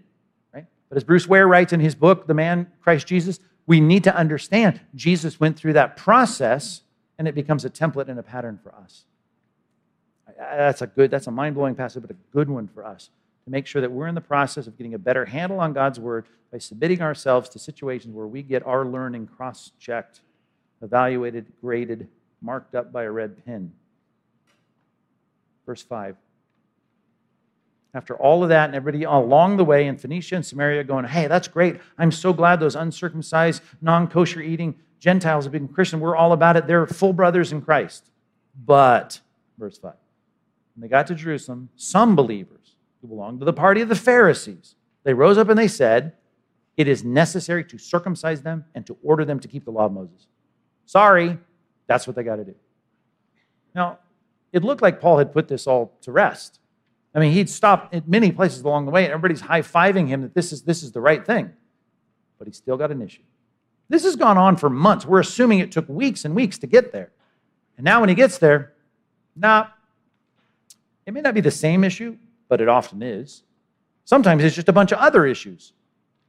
[0.54, 0.66] right?
[0.90, 4.16] But as Bruce Ware writes in his book, The Man Christ Jesus, we need to
[4.16, 6.82] understand Jesus went through that process
[7.18, 9.06] and it becomes a template and a pattern for us.
[10.38, 13.10] That's a good, that's a mind-blowing passage, but a good one for us
[13.46, 16.00] to make sure that we're in the process of getting a better handle on God's
[16.00, 20.22] word by submitting ourselves to situations where we get our learning cross-checked
[20.84, 22.08] evaluated, graded,
[22.42, 23.72] marked up by a red pen.
[25.66, 26.16] Verse 5.
[27.96, 31.28] After all of that, and everybody along the way in Phoenicia and Samaria going, hey,
[31.28, 31.80] that's great.
[31.98, 36.00] I'm so glad those uncircumcised, non kosher eating Gentiles have become Christian.
[36.00, 36.66] We're all about it.
[36.66, 38.10] They're full brothers in Christ.
[38.66, 39.20] But,
[39.58, 39.92] verse 5,
[40.76, 44.76] when they got to Jerusalem, some believers who belonged to the party of the Pharisees,
[45.04, 46.14] they rose up and they said,
[46.78, 49.92] It is necessary to circumcise them and to order them to keep the law of
[49.92, 50.28] Moses.
[50.94, 51.40] Sorry,
[51.88, 52.54] that's what they got to do.
[53.74, 53.98] Now,
[54.52, 56.60] it looked like Paul had put this all to rest.
[57.16, 60.22] I mean, he'd stopped at many places along the way, and everybody's high fiving him
[60.22, 61.52] that this is, this is the right thing.
[62.38, 63.24] But he's still got an issue.
[63.90, 65.04] This has gone on for months.
[65.04, 67.12] We're assuming it took weeks and weeks to get there.
[67.76, 68.74] And now, when he gets there,
[69.36, 69.70] nah,
[71.08, 72.20] it may not be the same issue,
[72.50, 73.42] but it often is.
[74.06, 75.74] Sometimes it's just a bunch of other issues.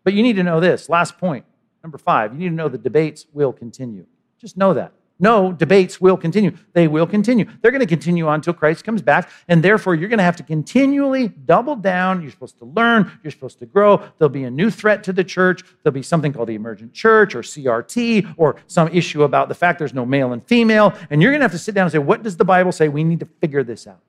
[0.05, 1.45] But you need to know this last point,
[1.83, 4.07] number five, you need to know the debates will continue.
[4.45, 4.93] Just know that.
[5.19, 6.55] No, debates will continue.
[6.75, 7.47] They will continue.
[7.63, 9.31] They're going to continue on until Christ comes back.
[9.49, 12.21] And therefore, you're going to have to continually double down.
[12.21, 13.11] You're supposed to learn.
[13.23, 14.03] You're supposed to grow.
[14.19, 15.63] There'll be a new threat to the church.
[15.83, 19.79] There'll be something called the emergent church or CRT or some issue about the fact
[19.79, 20.93] there's no male and female.
[21.09, 22.89] And you're going to have to sit down and say, what does the Bible say?
[22.89, 24.01] We need to figure this out.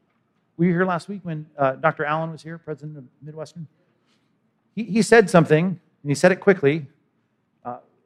[0.58, 2.04] Were you here last week when uh, Dr.
[2.04, 3.68] Allen was here, president of Midwestern?
[4.76, 6.88] He, he said something, and he said it quickly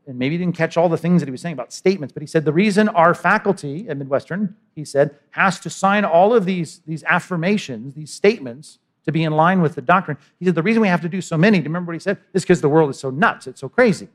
[0.08, 2.22] and maybe he didn't catch all the things that he was saying about statements, but
[2.22, 6.46] he said the reason our faculty at Midwestern, he said, has to sign all of
[6.46, 10.18] these, these affirmations, these statements to be in line with the doctrine.
[10.40, 12.00] He said the reason we have to do so many, do you remember what he
[12.00, 12.18] said?
[12.34, 14.08] Is because the world is so nuts, it's so crazy.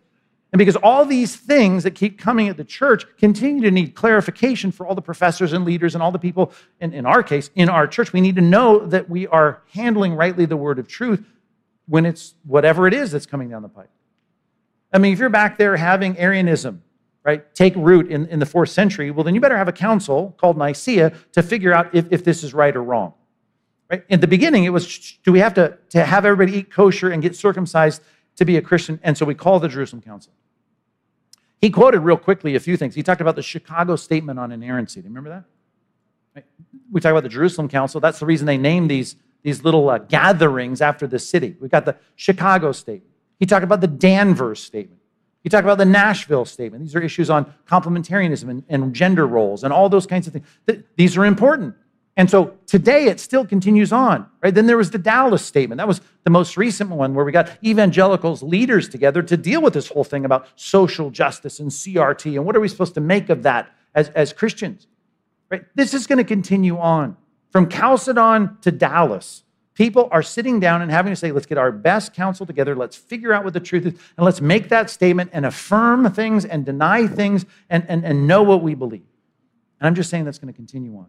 [0.52, 4.70] And because all these things that keep coming at the church continue to need clarification
[4.70, 7.68] for all the professors and leaders and all the people, in, in our case, in
[7.68, 11.24] our church, we need to know that we are handling rightly the word of truth
[11.86, 13.90] when it's whatever it is that's coming down the pipe.
[14.94, 16.82] I mean, if you're back there having Arianism,
[17.24, 20.36] right, take root in, in the fourth century, well, then you better have a council
[20.38, 23.12] called Nicaea to figure out if, if this is right or wrong.
[23.90, 24.04] Right?
[24.08, 27.20] In the beginning, it was do we have to, to have everybody eat kosher and
[27.20, 28.02] get circumcised
[28.36, 29.00] to be a Christian?
[29.02, 30.32] And so we call the Jerusalem Council.
[31.60, 32.94] He quoted real quickly a few things.
[32.94, 35.00] He talked about the Chicago Statement on Inerrancy.
[35.00, 35.44] Do you remember
[36.34, 36.44] that?
[36.92, 38.00] We talk about the Jerusalem Council.
[38.00, 41.56] That's the reason they named these, these little uh, gatherings after the city.
[41.60, 43.13] We've got the Chicago Statement.
[43.44, 45.02] He talked about the Danvers statement.
[45.42, 46.82] He talked about the Nashville statement.
[46.82, 50.46] These are issues on complementarianism and, and gender roles and all those kinds of things.
[50.96, 51.74] These are important.
[52.16, 54.54] And so today it still continues on, right?
[54.54, 55.76] Then there was the Dallas statement.
[55.76, 59.74] That was the most recent one where we got evangelicals, leaders together to deal with
[59.74, 63.28] this whole thing about social justice and CRT and what are we supposed to make
[63.28, 64.86] of that as, as Christians,
[65.50, 65.66] right?
[65.74, 67.18] This is going to continue on
[67.50, 69.43] from Chalcedon to Dallas.
[69.74, 72.76] People are sitting down and having to say, let's get our best counsel together.
[72.76, 73.94] Let's figure out what the truth is.
[74.16, 78.44] And let's make that statement and affirm things and deny things and, and, and know
[78.44, 79.06] what we believe.
[79.80, 81.06] And I'm just saying that's going to continue on.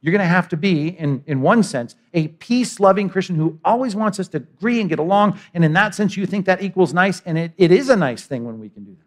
[0.00, 3.58] You're going to have to be, in, in one sense, a peace loving Christian who
[3.64, 5.40] always wants us to agree and get along.
[5.52, 7.20] And in that sense, you think that equals nice.
[7.26, 9.06] And it, it is a nice thing when we can do that.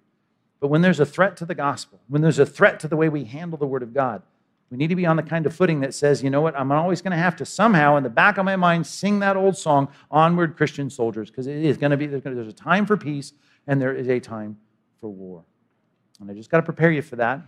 [0.60, 3.10] But when there's a threat to the gospel, when there's a threat to the way
[3.10, 4.24] we handle the word of God,
[4.70, 6.72] we need to be on the kind of footing that says, you know what, I'm
[6.72, 9.58] always going to have to somehow, in the back of my mind, sing that old
[9.58, 13.34] song, Onward Christian Soldiers, because it is going to be, there's a time for peace
[13.66, 14.58] and there is a time
[15.00, 15.44] for war.
[16.20, 17.42] And I just got to prepare you for that.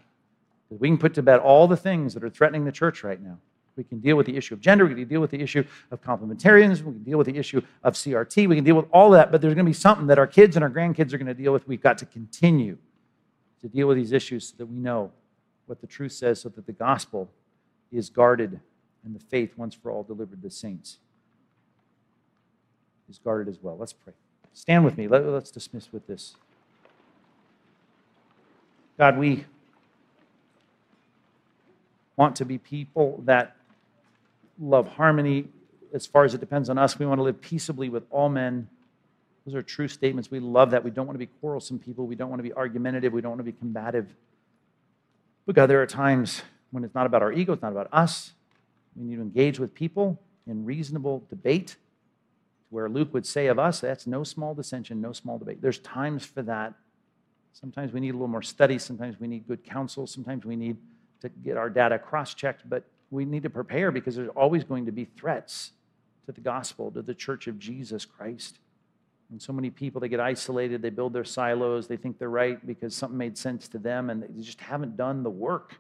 [0.70, 3.38] We can put to bed all the things that are threatening the church right now.
[3.76, 4.86] We can deal with the issue of gender.
[4.86, 6.84] We can deal with the issue of complementarianism.
[6.84, 8.48] We can deal with the issue of CRT.
[8.48, 10.56] We can deal with all that, but there's going to be something that our kids
[10.56, 11.68] and our grandkids are going to deal with.
[11.68, 12.78] We've got to continue
[13.62, 15.12] to deal with these issues so that we know
[15.70, 17.30] what the truth says so that the gospel
[17.92, 18.60] is guarded
[19.06, 20.98] and the faith once for all delivered to the saints
[23.10, 23.78] is guarded as well.
[23.78, 24.14] Let's pray.
[24.54, 25.08] Stand with me.
[25.08, 26.36] Let, us dismiss with this.
[28.98, 29.46] God, we
[32.16, 33.56] want to be people that
[34.60, 35.48] love harmony
[35.94, 37.00] as far as it depends on us.
[37.00, 38.68] We want to live peaceably with all men.
[39.46, 40.30] Those are true statements.
[40.30, 40.84] We love that.
[40.84, 42.08] We don't want to be quarrelsome people.
[42.08, 43.14] We don't want to be argumentative.
[43.14, 44.14] We don't want to be combative.
[45.50, 48.34] But God, there are times when it's not about our ego, it's not about us.
[48.96, 51.76] We need to engage with people in reasonable debate,
[52.70, 55.60] where Luke would say of us, that's no small dissension, no small debate.
[55.60, 56.76] There's times for that.
[57.52, 60.78] Sometimes we need a little more study, sometimes we need good counsel, sometimes we need
[61.22, 64.86] to get our data cross checked, but we need to prepare because there's always going
[64.86, 65.72] to be threats
[66.28, 68.60] to the gospel, to the church of Jesus Christ.
[69.32, 72.66] And so many people, they get isolated, they build their silos, they think they're right
[72.66, 75.76] because something made sense to them, and they just haven't done the work.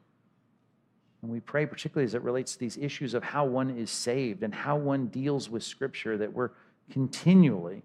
[1.22, 4.43] And we pray, particularly as it relates to these issues of how one is saved
[4.43, 6.52] and how one deals with Scripture, that we're
[6.91, 7.82] continually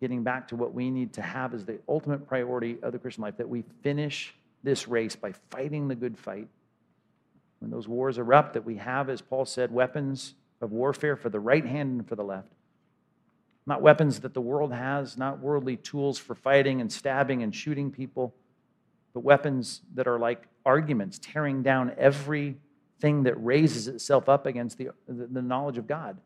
[0.00, 3.22] getting back to what we need to have as the ultimate priority of the Christian
[3.22, 6.48] life, that we finish this race by fighting the good fight.
[7.60, 11.40] When those wars erupt, that we have, as Paul said, weapons of warfare for the
[11.40, 12.52] right hand and for the left
[13.66, 17.90] not weapons that the world has, not worldly tools for fighting and stabbing and shooting
[17.90, 18.34] people,
[19.14, 24.90] but weapons that are like arguments, tearing down everything that raises itself up against the,
[25.06, 26.18] the knowledge of God.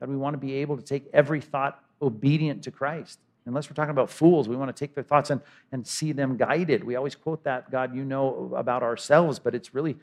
[0.00, 3.18] God, we want to be able to take every thought obedient to Christ.
[3.46, 5.40] Unless we're talking about fools, we want to take their thoughts and,
[5.72, 6.84] and see them guided.
[6.84, 9.96] We always quote that, God, you know about ourselves, but it's really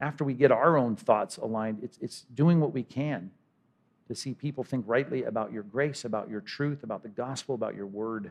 [0.00, 3.30] after we get our own thoughts aligned, it's, it's doing what we can
[4.08, 7.74] to see people think rightly about your grace, about your truth, about the gospel, about
[7.76, 8.30] your word.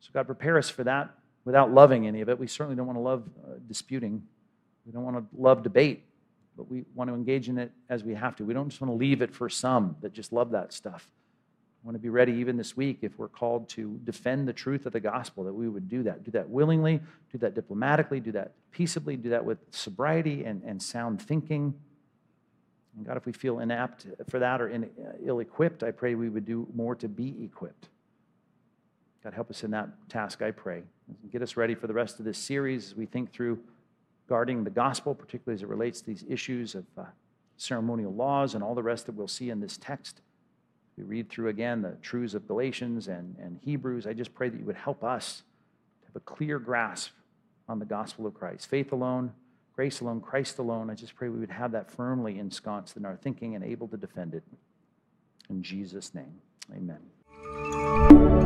[0.00, 1.10] So, God, prepare us for that
[1.44, 2.38] without loving any of it.
[2.38, 4.22] We certainly don't want to love uh, disputing,
[4.86, 6.04] we don't want to love debate.
[6.56, 8.44] but we want to engage in it as we have to.
[8.44, 11.08] We don't just want to leave it for some that just love that stuff.
[11.82, 14.86] I want to be ready even this week if we're called to defend the truth
[14.86, 16.22] of the gospel, that we would do that.
[16.24, 17.00] Do that willingly,
[17.32, 21.74] do that diplomatically, do that peaceably, do that with sobriety and, and sound thinking.
[22.96, 24.70] And God, if we feel inapt for that or
[25.24, 27.88] ill equipped, I pray we would do more to be equipped.
[29.24, 30.82] God, help us in that task, I pray.
[31.30, 33.58] Get us ready for the rest of this series as we think through
[34.28, 37.04] guarding the gospel, particularly as it relates to these issues of uh,
[37.56, 40.20] ceremonial laws and all the rest that we'll see in this text.
[40.96, 44.06] We read through again the truths of Galatians and, and Hebrews.
[44.06, 45.42] I just pray that you would help us
[46.00, 47.12] to have a clear grasp
[47.68, 48.68] on the gospel of Christ.
[48.68, 49.32] Faith alone,
[49.74, 50.90] grace alone, Christ alone.
[50.90, 53.96] I just pray we would have that firmly ensconced in our thinking and able to
[53.96, 54.42] defend it.
[55.50, 56.40] In Jesus' name,
[56.74, 58.41] amen.